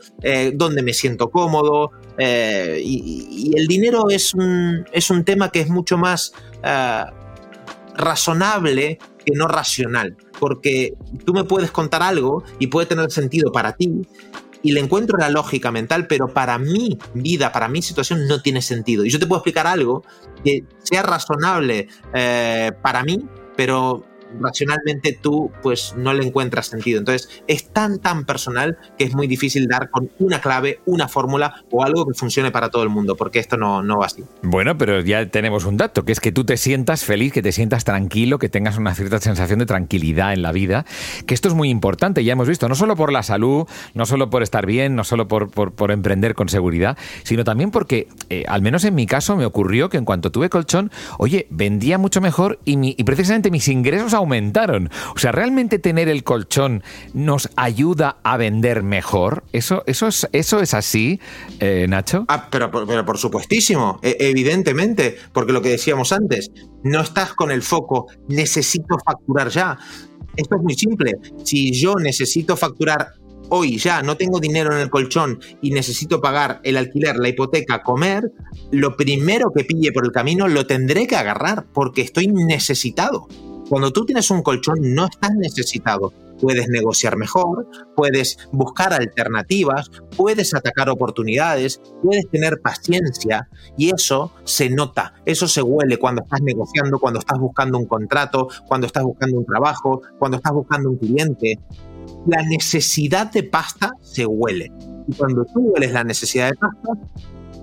¿Dónde 0.55 0.83
me 0.83 0.93
siento 0.93 1.31
cómodo? 1.31 1.93
y, 2.19 3.53
el 3.57 3.69
dinero 3.69 4.11
es 4.11 4.35
un, 4.35 4.85
es 4.91 5.11
un 5.11 5.23
tema 5.23 5.51
que 5.51 5.61
es 5.61 5.69
mucho 5.69 5.97
más 5.97 6.33
eh, 6.63 7.05
razonable 7.95 8.99
que 9.25 9.33
no 9.35 9.49
racional, 9.49 10.17
porque 10.39 10.95
tú 11.25 11.33
me 11.33 11.45
puedes 11.45 11.71
contar 11.71 12.03
algo 12.03 12.45
y 12.59 12.69
puede 12.69 12.87
tener 12.87 13.11
sentido 13.11 13.51
para 13.53 13.73
ti 13.73 14.03
y 14.63 14.73
le 14.73 14.81
encuentro 14.81 15.17
la 15.19 15.31
lógica 15.31 15.71
mental, 15.71 16.07
pero 16.09 16.29
para 16.29 16.59
mi 16.59 16.99
vida, 17.15 17.53
para 17.53 17.69
mi 17.69 17.83
situación 17.83 18.27
no 18.27 18.43
tiene 18.43 18.63
sentido. 18.63 19.05
Y 19.05 19.11
yo 19.11 19.19
te 19.19 19.27
puedo 19.27 19.39
explicar 19.39 19.67
algo 19.67 20.05
que 20.45 20.65
sea 20.83 21.03
razonable 21.03 21.89
eh, 22.13 22.73
para 22.83 23.05
mí, 23.05 23.25
pero 23.57 24.05
racionalmente 24.41 25.19
tú 25.21 25.51
pues 25.63 25.95
no 25.97 26.13
le 26.13 26.25
encuentras 26.25 26.67
sentido. 26.67 26.99
Entonces 26.99 27.43
es 27.47 27.69
tan 27.69 27.99
tan 27.99 28.25
personal 28.25 28.79
que 28.99 29.05
es 29.05 29.15
muy 29.15 29.27
difícil 29.27 29.69
dar 29.69 29.91
con 29.91 30.11
una 30.19 30.41
clave, 30.41 30.81
una 30.87 31.09
fórmula 31.09 31.65
o 31.71 31.85
algo 31.85 32.07
que 32.07 32.15
funcione 32.15 32.51
para 32.51 32.71
todo 32.71 32.83
el 32.83 32.89
mundo, 32.89 33.17
porque 33.17 33.39
esto 33.39 33.57
no, 33.57 33.83
no 33.83 33.99
va 33.99 34.07
así. 34.07 34.25
Bueno, 34.43 34.77
pero 34.79 35.01
ya 35.01 35.27
tenemos 35.29 35.65
un 35.65 35.77
dato, 35.77 36.05
que 36.05 36.13
es 36.13 36.21
que 36.21 36.33
tú 36.33 36.45
te 36.45 36.57
sientas 36.57 37.05
feliz, 37.05 37.33
que 37.33 37.43
te 37.43 37.53
sientas 37.53 37.85
tranquilo, 37.85 38.39
que 38.39 38.49
tengas 38.49 38.79
una 38.79 38.95
cierta 38.95 39.21
sensación 39.21 39.59
de 39.59 39.67
tranquilidad 39.67 40.33
en 40.33 40.43
la 40.43 40.53
vida, 40.53 40.85
que 41.27 41.35
esto 41.35 41.49
es 41.49 41.55
muy 41.55 41.71
importante, 41.71 42.25
ya 42.25 42.33
hemos 42.33 42.49
visto, 42.49 42.69
no 42.69 42.75
solo 42.75 42.97
por 42.97 43.13
la 43.13 43.23
salud, 43.23 43.67
no 43.95 44.07
solo 44.07 44.31
por 44.31 44.43
estar 44.43 44.67
bien, 44.67 44.97
no 44.97 45.05
solo 45.05 45.29
por, 45.29 45.51
por, 45.51 45.91
emprender 45.91 46.35
con 46.35 46.49
seguridad, 46.49 46.99
sino 47.23 47.45
también 47.45 47.71
porque, 47.71 48.09
eh, 48.29 48.45
al 48.49 48.61
menos 48.61 48.85
en 48.85 48.95
mi 48.95 49.07
caso, 49.07 49.37
me 49.37 49.45
ocurrió 49.45 49.89
que 49.89 49.97
en 49.97 50.05
cuanto 50.05 50.33
tuve 50.33 50.51
colchón, 50.51 50.91
oye, 51.19 51.47
vendía 51.51 51.97
mucho 51.97 52.21
mejor 52.21 52.59
y, 52.65 53.01
y 53.01 53.05
precisamente 53.05 53.51
mis 53.51 53.69
ingresos 53.69 54.15
aumentaron. 54.17 54.91
O 55.15 55.19
sea, 55.19 55.33
¿realmente 55.33 55.79
tener 55.79 56.09
el 56.09 56.25
colchón 56.25 56.83
nos 57.15 57.49
ayuda 57.57 58.19
a 58.23 58.37
vender 58.37 58.83
mejor? 58.83 59.45
¿Eso, 59.53 59.83
eso, 59.87 60.09
es, 60.09 60.75
así, 60.75 61.21
eh, 61.61 61.87
Nacho? 61.89 62.25
Ah, 62.29 62.49
pero, 62.51 62.71
pero 62.71 63.05
por 63.05 63.19
supuestísimo, 63.19 64.01
e, 64.03 64.17
evidentemente, 64.21 65.17
porque 65.33 65.53
lo 65.53 65.63
que 65.63 65.71
decíamos 65.71 66.13
antes, 66.13 66.51
no 66.83 67.01
estás 67.01 67.35
con 67.35 67.51
el 67.51 67.63
foco, 67.63 68.07
necesito 68.29 68.97
facturar 69.05 69.49
ya. 69.49 69.79
Esto 70.37 70.57
es 70.57 70.63
muy 70.63 70.75
simple. 70.75 71.13
Si 71.45 71.73
yo 71.73 71.95
necesito 71.95 72.57
facturar 72.57 73.15
hoy 73.49 73.79
ya 73.79 74.03
no 74.03 74.17
tengo 74.17 74.41
dinero 74.41 74.73
en 74.73 74.81
el 74.81 74.91
colchón 74.91 75.41
y 75.61 75.71
necesito 75.71 76.21
pagar 76.21 76.61
el 76.65 76.77
alquiler, 76.77 77.17
la 77.17 77.29
hipoteca, 77.29 77.83
comer, 77.83 78.33
lo 78.71 78.97
primero 78.97 79.53
que 79.55 79.65
pille 79.65 79.93
por 79.93 80.05
el 80.05 80.13
camino 80.13 80.49
lo 80.49 80.67
tendré 80.67 81.07
que 81.07 81.17
agarrar 81.17 81.67
porque 81.73 82.03
estoy 82.03 82.29
necesitado. 82.29 83.29
Cuando 83.69 83.93
tú 83.93 84.05
tienes 84.05 84.31
un 84.31 84.43
colchón 84.43 84.79
no 84.95 85.07
estás 85.07 85.35
necesitado, 85.35 86.13
puedes 86.41 86.69
negociar 86.69 87.17
mejor, 87.17 87.69
puedes 87.97 88.39
buscar 88.53 88.93
alternativas, 88.93 89.91
puedes 90.17 90.55
atacar 90.55 90.89
oportunidades, 90.89 91.81
puedes 92.03 92.29
tener 92.31 92.61
paciencia 92.61 93.49
y 93.77 93.91
eso 93.91 94.33
se 94.45 94.71
nota, 94.71 95.15
eso 95.25 95.49
se 95.49 95.63
huele 95.63 95.99
cuando 95.99 96.23
estás 96.23 96.43
negociando, 96.43 96.99
cuando 96.99 97.21
estás 97.21 97.39
buscando 97.39 97.79
un 97.79 97.87
contrato, 97.87 98.49
cuando 98.69 98.87
estás 98.87 99.05
buscando 99.05 99.39
un 99.39 99.47
trabajo, 99.47 100.03
cuando 100.19 100.37
estás 100.37 100.53
buscando 100.53 100.91
un 100.91 100.99
cliente. 100.99 101.59
La 102.27 102.43
necesidad 102.43 103.33
de 103.33 103.43
pasta 103.43 103.93
se 104.01 104.27
huele. 104.27 104.71
Y 105.09 105.15
cuando 105.15 105.45
tú 105.45 105.61
hueles 105.61 105.93
la 105.93 106.05
necesidad 106.05 106.51
de 106.51 106.57
pasta, 106.57 106.93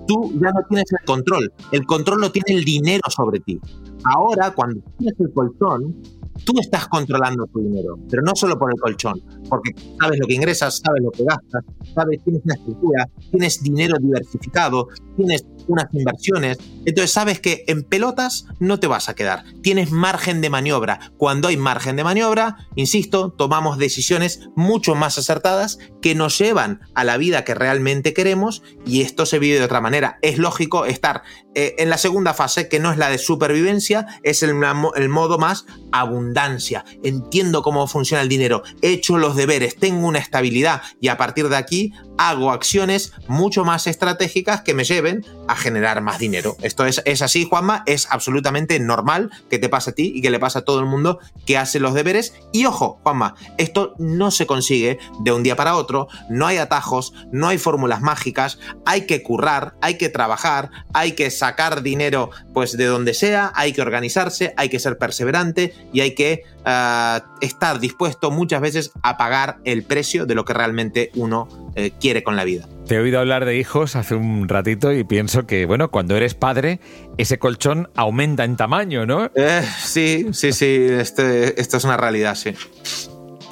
tú 0.06 0.32
ya 0.34 0.50
no 0.50 0.60
tienes 0.68 0.86
el 0.92 1.06
control. 1.06 1.52
El 1.72 1.86
control 1.86 2.20
lo 2.20 2.32
tiene 2.32 2.58
el 2.58 2.64
dinero 2.64 3.02
sobre 3.08 3.40
ti. 3.40 3.58
Ahora, 4.04 4.52
cuando 4.54 4.80
tienes 4.98 5.18
el 5.18 5.32
colchón, 5.32 6.02
tú 6.44 6.52
estás 6.60 6.88
controlando 6.88 7.46
tu 7.46 7.60
dinero, 7.60 7.98
pero 8.10 8.22
no 8.22 8.32
solo 8.34 8.58
por 8.58 8.72
el 8.72 8.80
colchón, 8.80 9.20
porque 9.48 9.70
sabes 10.00 10.18
lo 10.18 10.26
que 10.26 10.34
ingresas, 10.34 10.80
sabes 10.84 11.02
lo 11.02 11.10
que 11.10 11.24
gastas, 11.24 11.64
sabes, 11.94 12.22
tienes 12.24 12.42
una 12.44 12.54
estructura, 12.54 13.08
tienes 13.30 13.62
dinero 13.62 13.96
diversificado, 14.00 14.88
tienes 15.16 15.46
unas 15.68 15.92
inversiones, 15.92 16.58
entonces 16.84 17.12
sabes 17.12 17.40
que 17.40 17.64
en 17.66 17.82
pelotas 17.82 18.46
no 18.58 18.80
te 18.80 18.86
vas 18.86 19.08
a 19.08 19.14
quedar, 19.14 19.44
tienes 19.62 19.90
margen 19.90 20.40
de 20.40 20.50
maniobra. 20.50 21.12
Cuando 21.16 21.48
hay 21.48 21.56
margen 21.56 21.96
de 21.96 22.04
maniobra, 22.04 22.56
insisto, 22.74 23.30
tomamos 23.30 23.78
decisiones 23.78 24.48
mucho 24.56 24.94
más 24.94 25.18
acertadas 25.18 25.78
que 26.02 26.14
nos 26.14 26.38
llevan 26.38 26.80
a 26.94 27.04
la 27.04 27.16
vida 27.16 27.44
que 27.44 27.54
realmente 27.54 28.12
queremos 28.12 28.62
y 28.86 29.02
esto 29.02 29.26
se 29.26 29.38
vive 29.38 29.58
de 29.58 29.64
otra 29.64 29.80
manera. 29.80 30.18
Es 30.22 30.38
lógico 30.38 30.84
estar 30.84 31.22
eh, 31.54 31.76
en 31.78 31.90
la 31.90 31.98
segunda 31.98 32.34
fase, 32.34 32.68
que 32.68 32.80
no 32.80 32.92
es 32.92 32.98
la 32.98 33.08
de 33.08 33.18
supervivencia, 33.18 34.06
es 34.22 34.42
el, 34.42 34.54
el 34.96 35.08
modo 35.08 35.38
más 35.38 35.66
abundancia. 35.92 36.84
Entiendo 37.02 37.62
cómo 37.62 37.86
funciona 37.86 38.22
el 38.22 38.28
dinero, 38.28 38.62
he 38.82 38.90
hecho 38.90 39.18
los 39.18 39.36
deberes, 39.36 39.76
tengo 39.76 40.06
una 40.06 40.18
estabilidad 40.18 40.82
y 41.00 41.08
a 41.08 41.16
partir 41.16 41.48
de 41.48 41.56
aquí 41.56 41.92
hago 42.18 42.50
acciones 42.50 43.12
mucho 43.28 43.64
más 43.64 43.86
estratégicas 43.86 44.62
que 44.62 44.74
me 44.74 44.84
lleven 44.84 45.24
a 45.48 45.56
generar 45.56 46.00
más 46.00 46.18
dinero. 46.18 46.56
Esto 46.62 46.86
es, 46.86 47.02
es 47.04 47.22
así, 47.22 47.44
Juanma, 47.44 47.82
es 47.86 48.06
absolutamente 48.10 48.78
normal 48.80 49.30
que 49.50 49.58
te 49.58 49.68
pase 49.68 49.90
a 49.90 49.94
ti 49.94 50.12
y 50.14 50.22
que 50.22 50.30
le 50.30 50.38
pasa 50.38 50.60
a 50.60 50.64
todo 50.64 50.80
el 50.80 50.86
mundo 50.86 51.18
que 51.46 51.58
hace 51.58 51.80
los 51.80 51.94
deberes. 51.94 52.34
Y 52.52 52.66
ojo, 52.66 53.00
Juanma, 53.02 53.34
esto 53.58 53.94
no 53.98 54.30
se 54.30 54.46
consigue 54.46 54.98
de 55.20 55.32
un 55.32 55.42
día 55.42 55.56
para 55.56 55.76
otro, 55.76 56.08
no 56.28 56.46
hay 56.46 56.58
atajos, 56.58 57.12
no 57.32 57.48
hay 57.48 57.58
fórmulas 57.58 58.00
mágicas, 58.00 58.58
hay 58.84 59.06
que 59.06 59.22
currar, 59.22 59.74
hay 59.80 59.98
que 59.98 60.08
trabajar, 60.08 60.70
hay 60.92 61.12
que 61.12 61.30
sacar 61.30 61.82
dinero 61.82 62.30
pues 62.52 62.76
de 62.76 62.86
donde 62.86 63.14
sea, 63.14 63.52
hay 63.54 63.72
que 63.72 63.82
organizarse, 63.82 64.54
hay 64.56 64.68
que 64.68 64.78
ser 64.78 64.98
perseverante 64.98 65.74
y 65.92 66.00
hay 66.00 66.14
que 66.14 66.42
uh, 66.66 67.20
estar 67.40 67.80
dispuesto 67.80 68.30
muchas 68.30 68.60
veces 68.60 68.92
a 69.02 69.16
pagar 69.16 69.58
el 69.64 69.84
precio 69.84 70.26
de 70.26 70.34
lo 70.34 70.44
que 70.44 70.52
realmente 70.52 71.10
uno 71.14 71.48
eh, 71.74 71.92
quiere 72.00 72.22
con 72.22 72.36
la 72.36 72.44
vida. 72.44 72.66
Te 72.86 72.96
he 72.96 72.98
oído 72.98 73.18
hablar 73.18 73.44
de 73.46 73.56
hijos 73.56 73.96
hace 73.96 74.14
un 74.14 74.48
ratito 74.48 74.92
y 74.92 75.04
pienso 75.04 75.46
que, 75.46 75.64
bueno, 75.64 75.90
cuando 75.90 76.16
eres 76.16 76.34
padre, 76.34 76.80
ese 77.16 77.38
colchón 77.38 77.88
aumenta 77.96 78.44
en 78.44 78.56
tamaño, 78.56 79.06
¿no? 79.06 79.30
Eh, 79.34 79.62
sí, 79.82 80.26
sí, 80.32 80.52
sí, 80.52 80.86
este, 80.90 81.60
esto 81.60 81.78
es 81.78 81.84
una 81.84 81.96
realidad, 81.96 82.34
sí. 82.34 82.54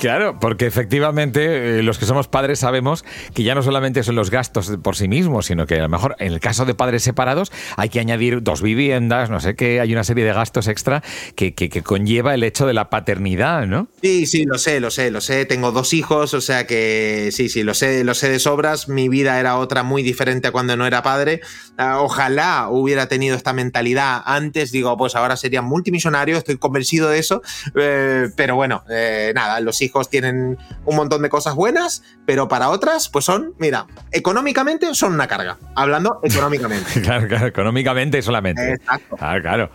Claro, 0.03 0.41
porque 0.41 0.67
efectivamente 0.67 1.79
eh, 1.79 1.83
los 1.85 1.97
que 1.97 2.07
somos 2.07 2.27
padres 2.27 2.59
sabemos 2.59 3.05
que 3.35 3.45
ya 3.45 3.55
no 3.55 3.63
solamente 3.63 4.03
son 4.03 4.17
los 4.17 4.33
gastos 4.33 4.73
por 4.83 4.97
sí 4.97 5.07
mismos, 5.07 5.47
sino 5.47 5.65
que 5.65 5.77
a 5.77 5.83
lo 5.83 5.89
mejor 5.89 6.17
en 6.19 6.33
el 6.33 6.41
caso 6.41 6.65
de 6.65 6.75
padres 6.75 7.05
separados 7.05 7.53
hay 7.77 7.89
que 7.89 8.01
añadir 8.01 8.43
dos 8.43 8.63
viviendas, 8.63 9.31
no 9.31 9.39
sé 9.39 9.55
qué, 9.55 9.79
hay 9.79 9.93
una 9.93 10.03
serie 10.03 10.25
de 10.25 10.33
gastos 10.33 10.67
extra 10.67 11.05
que, 11.37 11.55
que, 11.55 11.83
conlleva 11.83 12.35
el 12.35 12.43
hecho 12.43 12.67
de 12.67 12.75
la 12.75 12.91
paternidad, 12.91 13.69
¿no? 13.69 13.87
Sí, 14.03 14.27
sí, 14.27 14.45
lo 14.45 14.59
sé, 14.59 14.81
lo 14.81 14.91
sé, 14.91 15.13
lo 15.13 15.21
sé. 15.21 15.45
Tengo 15.45 15.71
dos 15.71 15.95
hijos, 15.95 16.35
o 16.35 16.41
sea 16.41 16.67
que 16.67 17.29
sí, 17.31 17.49
sí, 17.49 17.63
lo 17.63 17.73
sé, 17.73 18.03
lo 18.03 18.15
sé 18.15 18.29
de 18.29 18.41
sobras. 18.41 18.89
Mi 18.89 19.09
vida 19.09 19.39
era 19.39 19.57
otra 19.57 19.85
muy 19.85 20.03
diferente 20.03 20.49
a 20.49 20.51
cuando 20.51 20.77
no 20.77 20.85
era 20.85 21.05
padre. 21.05 21.43
Ah, 21.79 22.01
ojalá 22.01 22.67
hubiera 22.71 23.07
tenido 23.07 23.37
esta 23.37 23.53
mentalidad 23.53 24.21
antes, 24.25 24.73
digo, 24.73 24.97
pues 24.97 25.15
ahora 25.15 25.37
sería 25.37 25.63
multimillonario, 25.63 26.39
estoy 26.39 26.59
convencido 26.59 27.09
de 27.09 27.21
eso. 27.21 27.41
Eh, 27.77 28.31
pero 28.35 28.57
bueno, 28.57 28.83
eh, 28.91 29.31
nada, 29.37 29.61
los 29.61 29.81
hijos 29.81 29.92
tienen 30.09 30.59
un 30.85 30.97
montón 30.97 31.23
de 31.23 31.29
cosas 31.29 31.55
buenas, 31.55 32.03
pero 32.27 32.49
para 32.49 32.71
otras, 32.71 33.09
pues 33.09 33.25
son, 33.25 33.55
mira, 33.59 33.87
económicamente 34.11 34.95
son 34.95 35.15
una 35.15 35.27
carga. 35.27 35.59
Hablando 35.75 36.21
económicamente. 36.23 37.01
claro, 37.03 37.29
claro, 37.29 37.47
económicamente 37.47 38.23
solamente. 38.23 38.75
Exacto. 38.75 39.17
claro. 39.17 39.71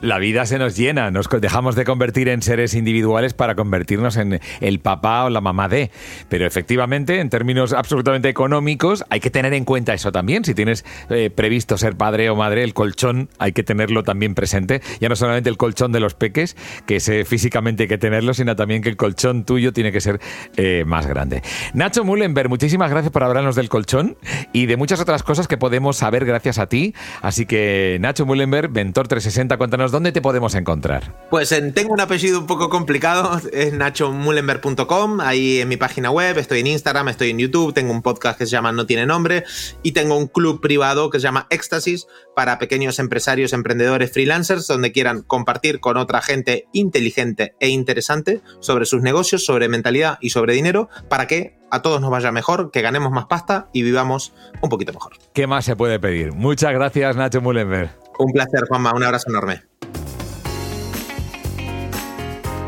La 0.00 0.18
vida 0.18 0.46
se 0.46 0.58
nos 0.58 0.76
llena, 0.76 1.10
nos 1.10 1.28
dejamos 1.28 1.76
de 1.76 1.84
convertir 1.84 2.28
en 2.28 2.42
seres 2.42 2.74
individuales 2.74 3.34
para 3.34 3.54
convertirnos 3.54 4.16
en 4.16 4.40
el 4.60 4.80
papá 4.80 5.24
o 5.24 5.30
la 5.30 5.40
mamá 5.40 5.68
de. 5.68 5.90
Pero 6.28 6.46
efectivamente, 6.46 7.20
en 7.20 7.30
términos 7.30 7.72
absolutamente 7.72 8.28
económicos, 8.28 9.04
hay 9.10 9.20
que 9.20 9.30
tener 9.30 9.52
en 9.54 9.64
cuenta 9.64 9.94
eso 9.94 10.12
también. 10.12 10.44
Si 10.44 10.54
tienes 10.54 10.84
eh, 11.10 11.30
previsto 11.30 11.78
ser 11.78 11.96
padre 11.96 12.30
o 12.30 12.36
madre, 12.36 12.64
el 12.64 12.74
colchón 12.74 13.28
hay 13.38 13.52
que 13.52 13.62
tenerlo 13.62 14.02
también 14.02 14.34
presente. 14.34 14.82
Ya 15.00 15.08
no 15.08 15.16
solamente 15.16 15.50
el 15.50 15.56
colchón 15.56 15.92
de 15.92 16.00
los 16.00 16.14
peques, 16.14 16.56
que 16.86 16.96
ese 16.96 17.24
físicamente 17.24 17.84
hay 17.84 17.88
que 17.88 17.98
tenerlo, 17.98 18.34
sino 18.34 18.56
también 18.56 18.82
que 18.82 18.88
el 18.88 18.96
colchón 18.96 19.41
tuyo 19.44 19.72
tiene 19.72 19.92
que 19.92 20.00
ser 20.00 20.20
eh, 20.56 20.84
más 20.86 21.06
grande. 21.06 21.42
Nacho 21.74 22.04
Mullenberg, 22.04 22.48
muchísimas 22.48 22.90
gracias 22.90 23.12
por 23.12 23.24
hablarnos 23.24 23.56
del 23.56 23.68
colchón 23.68 24.16
y 24.52 24.66
de 24.66 24.76
muchas 24.76 25.00
otras 25.00 25.22
cosas 25.22 25.48
que 25.48 25.56
podemos 25.56 25.96
saber 25.96 26.24
gracias 26.24 26.58
a 26.58 26.66
ti. 26.66 26.94
Así 27.20 27.46
que, 27.46 27.98
Nacho 28.00 28.26
Mullenberg, 28.26 28.70
Ventor 28.70 29.08
360, 29.08 29.56
cuéntanos 29.56 29.92
dónde 29.92 30.12
te 30.12 30.20
podemos 30.20 30.54
encontrar. 30.54 31.16
Pues 31.30 31.54
tengo 31.74 31.92
un 31.92 32.00
apellido 32.00 32.38
un 32.38 32.46
poco 32.46 32.68
complicado, 32.68 33.40
es 33.52 33.72
nachomullenberg.com, 33.72 35.20
ahí 35.20 35.60
en 35.60 35.68
mi 35.68 35.76
página 35.76 36.10
web, 36.10 36.38
estoy 36.38 36.60
en 36.60 36.66
Instagram, 36.68 37.08
estoy 37.08 37.30
en 37.30 37.38
YouTube, 37.38 37.72
tengo 37.72 37.92
un 37.92 38.02
podcast 38.02 38.38
que 38.38 38.46
se 38.46 38.52
llama 38.52 38.72
No 38.72 38.86
tiene 38.86 39.06
nombre 39.06 39.44
y 39.82 39.92
tengo 39.92 40.16
un 40.16 40.26
club 40.26 40.60
privado 40.60 41.10
que 41.10 41.18
se 41.18 41.24
llama 41.24 41.46
Éxtasis 41.50 42.06
para 42.34 42.58
pequeños 42.58 42.98
empresarios, 42.98 43.52
emprendedores, 43.52 44.12
freelancers, 44.12 44.66
donde 44.66 44.92
quieran 44.92 45.22
compartir 45.22 45.80
con 45.80 45.96
otra 45.96 46.22
gente 46.22 46.66
inteligente 46.72 47.54
e 47.60 47.68
interesante 47.68 48.42
sobre 48.60 48.86
sus 48.86 49.02
negocios 49.02 49.31
sobre 49.38 49.68
mentalidad 49.68 50.18
y 50.20 50.30
sobre 50.30 50.54
dinero 50.54 50.88
para 51.08 51.26
que 51.26 51.58
a 51.70 51.80
todos 51.82 52.00
nos 52.00 52.10
vaya 52.10 52.32
mejor, 52.32 52.70
que 52.70 52.82
ganemos 52.82 53.12
más 53.12 53.26
pasta 53.26 53.68
y 53.72 53.82
vivamos 53.82 54.34
un 54.60 54.68
poquito 54.68 54.92
mejor. 54.92 55.12
¿Qué 55.32 55.46
más 55.46 55.64
se 55.64 55.74
puede 55.74 55.98
pedir? 55.98 56.32
Muchas 56.32 56.72
gracias, 56.72 57.16
Nacho 57.16 57.40
Mullenberg. 57.40 57.90
Un 58.18 58.32
placer, 58.32 58.66
Juanma. 58.68 58.92
Un 58.94 59.04
abrazo 59.04 59.30
enorme. 59.30 59.71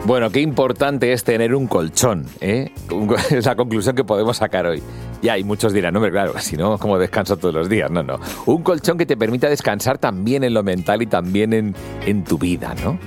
Bueno, 0.05 0.31
qué 0.31 0.41
importante 0.41 1.15
es 1.15 1.25
tener 1.25 1.55
un 1.55 1.67
colchón, 1.67 2.27
¿eh? 2.43 2.71
Es 3.31 3.47
la 3.47 3.57
conclusión 3.57 3.97
que 3.97 4.05
podemos 4.05 4.37
sacar 4.37 4.67
hoy. 4.67 4.83
Ya, 5.23 5.39
y 5.39 5.45
muchos 5.45 5.73
dirán, 5.73 5.97
hombre, 5.97 6.11
claro, 6.11 6.35
si 6.39 6.59
no, 6.59 6.77
como 6.77 6.99
descanso 6.99 7.39
todos 7.39 7.55
los 7.55 7.71
días. 7.71 7.91
No, 7.91 8.03
no. 8.03 8.21
Un 8.45 8.63
colchón 8.63 8.99
que 8.99 9.07
te 9.07 9.17
permita 9.17 9.49
descansar 9.49 9.97
también 9.97 10.45
en 10.45 10.53
lo 10.53 10.63
mental 10.63 11.01
y 11.01 11.07
también 11.07 11.55
en, 11.55 11.75
en 12.05 12.23
tu 12.23 12.37
vida, 12.37 12.75
¿no? 12.85 12.99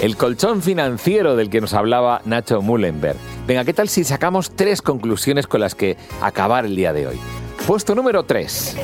El 0.00 0.16
colchón 0.16 0.62
financiero 0.62 1.34
del 1.34 1.50
que 1.50 1.60
nos 1.60 1.74
hablaba 1.74 2.22
Nacho 2.24 2.62
Mullenberg. 2.62 3.16
Venga, 3.48 3.64
¿qué 3.64 3.72
tal 3.72 3.88
si 3.88 4.04
sacamos 4.04 4.52
tres 4.54 4.80
conclusiones 4.80 5.48
con 5.48 5.60
las 5.60 5.74
que 5.74 5.96
acabar 6.22 6.64
el 6.64 6.76
día 6.76 6.92
de 6.92 7.08
hoy? 7.08 7.18
Puesto 7.66 7.96
número 7.96 8.22
3. 8.22 8.76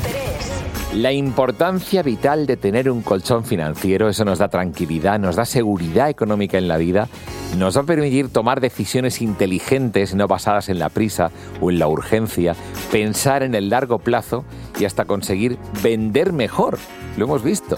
La 0.95 1.12
importancia 1.12 2.03
vital 2.03 2.47
de 2.47 2.57
tener 2.57 2.88
un 2.88 3.03
colchón 3.03 3.45
financiero, 3.45 4.09
eso 4.09 4.25
nos 4.25 4.38
da 4.38 4.49
tranquilidad, 4.49 5.19
nos 5.19 5.37
da 5.37 5.45
seguridad 5.45 6.09
económica 6.09 6.57
en 6.57 6.69
la 6.69 6.77
vida, 6.77 7.09
nos 7.57 7.77
va 7.77 7.83
a 7.83 7.85
permitir 7.85 8.29
tomar 8.29 8.61
decisiones 8.61 9.21
inteligentes, 9.21 10.14
no 10.14 10.27
basadas 10.29 10.69
en 10.69 10.79
la 10.79 10.88
prisa 10.88 11.31
o 11.61 11.71
en 11.71 11.79
la 11.79 11.88
urgencia, 11.88 12.55
pensar 12.90 13.43
en 13.43 13.55
el 13.55 13.71
largo 13.71 13.99
plazo 13.99 14.45
y 14.79 14.85
hasta 14.85 15.05
conseguir 15.05 15.59
vender 15.83 16.33
mejor. 16.33 16.79
Lo 17.17 17.27
hemos 17.27 17.43
visto 17.43 17.77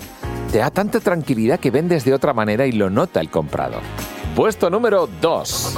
te 0.50 0.58
da 0.58 0.70
tanta 0.70 1.00
tranquilidad 1.00 1.60
que 1.60 1.70
vendes 1.70 2.04
de 2.04 2.14
otra 2.14 2.32
manera 2.32 2.66
y 2.66 2.72
lo 2.72 2.88
nota 2.88 3.20
el 3.20 3.30
comprador. 3.30 3.82
Puesto 4.34 4.70
número 4.70 5.08
2. 5.20 5.76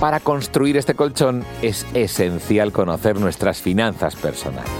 Para 0.00 0.20
construir 0.20 0.76
este 0.76 0.94
colchón 0.94 1.44
es 1.62 1.86
esencial 1.94 2.72
conocer 2.72 3.18
nuestras 3.18 3.62
finanzas 3.62 4.16
personales. 4.16 4.70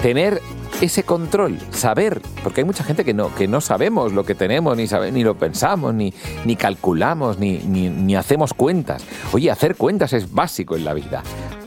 Tener 0.00 0.40
ese 0.82 1.04
control, 1.04 1.58
saber, 1.70 2.20
porque 2.42 2.60
hay 2.60 2.64
mucha 2.64 2.82
gente 2.82 3.04
que 3.04 3.14
no, 3.14 3.32
que 3.34 3.46
no 3.46 3.60
sabemos 3.60 4.12
lo 4.12 4.24
que 4.24 4.34
tenemos, 4.34 4.76
ni, 4.76 4.88
sabe, 4.88 5.12
ni 5.12 5.22
lo 5.22 5.36
pensamos, 5.36 5.94
ni, 5.94 6.12
ni 6.44 6.56
calculamos, 6.56 7.38
ni, 7.38 7.58
ni, 7.58 7.88
ni 7.88 8.16
hacemos 8.16 8.52
cuentas. 8.52 9.04
Oye, 9.32 9.50
hacer 9.50 9.76
cuentas 9.76 10.12
es 10.12 10.32
básico 10.32 10.76
en 10.76 10.84
la 10.84 10.92
vida 10.92 11.22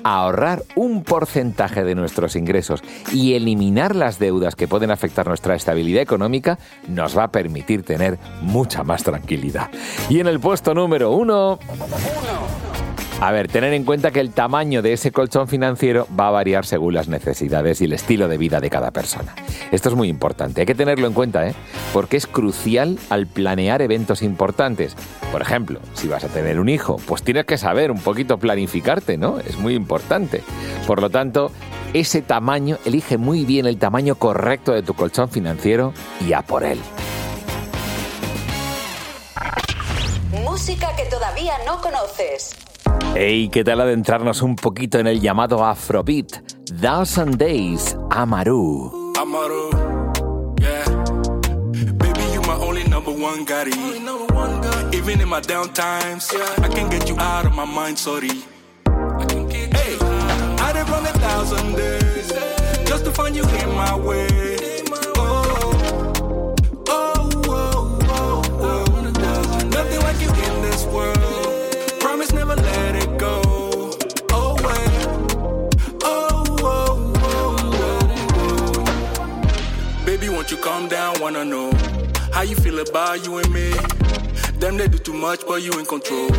ahorrar 0.05 0.63
un 0.75 1.03
porcentaje 1.03 1.83
de 1.83 1.95
nuestros 1.95 2.35
ingresos 2.35 2.83
y 3.11 3.33
eliminar 3.33 3.95
las 3.95 4.19
deudas 4.19 4.55
que 4.55 4.67
pueden 4.67 4.91
afectar 4.91 5.27
nuestra 5.27 5.55
estabilidad 5.55 6.03
económica 6.03 6.59
nos 6.87 7.17
va 7.17 7.23
a 7.23 7.31
permitir 7.31 7.81
tener 7.81 8.19
mucha 8.41 8.83
más 8.83 9.03
tranquilidad. 9.03 9.71
Y 10.07 10.19
en 10.19 10.27
el 10.27 10.39
puesto 10.39 10.75
número 10.75 11.09
uno 11.09 11.57
A 13.21 13.31
ver, 13.31 13.47
tener 13.47 13.73
en 13.73 13.85
cuenta 13.85 14.11
que 14.11 14.19
el 14.19 14.31
tamaño 14.31 14.81
de 14.81 14.91
ese 14.91 15.11
colchón 15.13 15.47
financiero 15.47 16.05
va 16.19 16.27
a 16.27 16.31
variar 16.31 16.65
según 16.65 16.93
las 16.93 17.07
necesidades 17.07 17.79
y 17.79 17.85
el 17.85 17.93
estilo 17.93 18.27
de 18.27 18.37
vida 18.37 18.59
de 18.59 18.69
cada 18.69 18.91
persona. 18.91 19.33
Esto 19.71 19.87
es 19.87 19.95
muy 19.95 20.09
importante, 20.09 20.61
hay 20.61 20.67
que 20.67 20.75
tenerlo 20.75 21.07
en 21.07 21.13
cuenta, 21.13 21.47
¿eh? 21.47 21.55
Porque 21.93 22.17
es 22.17 22.27
crucial 22.27 22.99
al 23.09 23.25
planear 23.25 23.81
eventos 23.81 24.21
importantes. 24.21 24.97
Por 25.31 25.41
ejemplo, 25.41 25.79
si 25.93 26.09
vas 26.09 26.25
a 26.25 26.27
tener 26.27 26.59
un 26.59 26.67
hijo, 26.67 26.97
pues 27.07 27.23
tienes 27.23 27.45
que 27.45 27.57
saber 27.57 27.89
un 27.89 27.99
poquito 27.99 28.37
planificarte, 28.37 29.17
¿no? 29.17 29.39
Es 29.39 29.57
muy 29.57 29.75
importante. 29.75 30.43
Por 30.85 31.01
lo 31.01 31.09
tanto, 31.09 31.51
ese 31.93 32.21
tamaño, 32.21 32.77
elige 32.83 33.17
muy 33.17 33.45
bien 33.45 33.65
el 33.65 33.77
tamaño 33.77 34.15
correcto 34.15 34.73
de 34.73 34.83
tu 34.83 34.93
colchón 34.93 35.29
financiero 35.29 35.93
y 36.27 36.33
a 36.33 36.41
por 36.41 36.65
él. 36.65 36.79
Música 40.43 40.93
que 40.97 41.05
todavía 41.05 41.53
no 41.65 41.79
conoces. 41.79 42.64
Hey, 43.17 43.47
¿qué 43.47 43.63
tal 43.63 43.79
adentrarnos 43.79 44.41
un 44.41 44.57
poquito 44.57 44.99
en 44.99 45.07
el 45.07 45.21
llamado 45.21 45.63
Afrobeat? 45.63 46.33
Thousand 46.81 47.37
Days, 47.37 47.95
Amaru. 48.09 49.13
Amaru, 49.17 49.69
yeah. 50.59 50.83
Baby, 51.97 52.19
you 52.33 52.41
my 52.41 52.57
only 52.59 52.83
number 52.89 53.13
one 53.13 53.45
gotti. 53.45 53.71
Even 54.93 55.21
in 55.21 55.29
my 55.29 55.39
down 55.39 55.71
times, 55.73 56.29
I 56.61 56.67
can 56.67 56.89
get 56.89 57.07
you 57.07 57.15
out 57.17 57.45
of 57.45 57.55
my 57.55 57.63
mind, 57.63 57.97
sorry. 57.97 58.43
Hey, 58.85 59.95
I 60.59 60.73
done 60.73 60.91
run 60.91 61.05
a 61.05 61.13
thousand 61.13 61.77
days 61.77 62.33
just 62.85 63.05
to 63.05 63.11
find 63.11 63.33
you 63.33 63.43
in 63.43 63.69
my 63.77 63.95
way. 63.95 64.54
Feel 82.75 82.87
about 82.87 83.25
you 83.25 83.37
and 83.37 83.53
me? 83.53 83.71
Them 84.59 84.77
they 84.77 84.87
do 84.87 84.97
too 84.97 85.13
much, 85.13 85.45
but 85.47 85.61
you 85.61 85.71
in 85.79 85.85
control. 85.85 86.29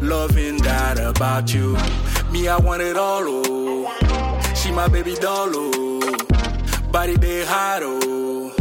Loving 0.00 0.58
that 0.58 0.98
about 0.98 1.52
you. 1.52 1.76
Me, 2.32 2.48
I 2.48 2.56
want 2.58 2.82
it 2.82 2.96
all. 2.96 3.24
Oh, 3.26 4.54
she 4.54 4.70
my 4.70 4.88
baby 4.88 5.14
doll. 5.14 5.50
Oh, 5.52 6.00
body 6.90 7.16
they 7.16 7.44
hot. 7.44 7.82
Oh, 7.82 8.52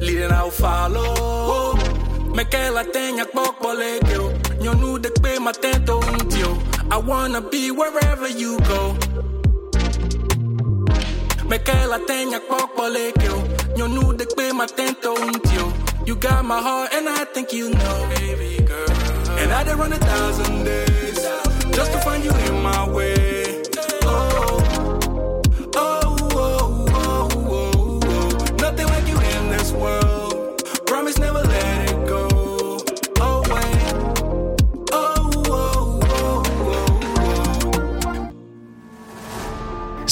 leading 0.00 0.30
out 0.30 0.52
follow. 0.52 1.74
Me 2.34 2.44
que 2.44 2.70
la 2.70 2.84
tenga 2.84 3.24
poco 3.26 3.72
le 3.72 4.00
yo. 4.10 4.32
Nu 4.74 4.98
de 4.98 5.10
pe 5.10 5.38
matento 5.38 5.98
un 5.98 6.28
tío. 6.28 6.58
I 6.90 6.98
wanna 6.98 7.40
be 7.40 7.70
wherever 7.70 8.28
you 8.28 8.58
go. 8.60 8.96
Me 11.48 11.58
que 11.58 11.86
la 11.86 11.98
tenga 12.06 12.40
poco 12.40 12.88
le 12.88 13.12
yo. 13.22 13.86
Nu 13.88 14.12
de 14.12 14.26
pe 14.26 14.52
matento 14.52 15.14
un 15.14 15.32
tío. 15.40 15.75
You 16.06 16.14
got 16.14 16.44
my 16.44 16.62
heart 16.62 16.94
and 16.94 17.08
I 17.08 17.24
think 17.24 17.52
you 17.52 17.68
know, 17.68 18.08
baby 18.14 18.62
girl. 18.62 18.90
And 19.40 19.52
I 19.52 19.64
done 19.64 19.76
run 19.76 19.92
a 19.92 19.98
thousand 19.98 20.62
days 20.62 21.18
just 21.74 21.90
to 21.90 21.98
find 21.98 22.22
you 22.22 22.30
in 22.30 22.62
my 22.62 22.88
way. 22.88 23.15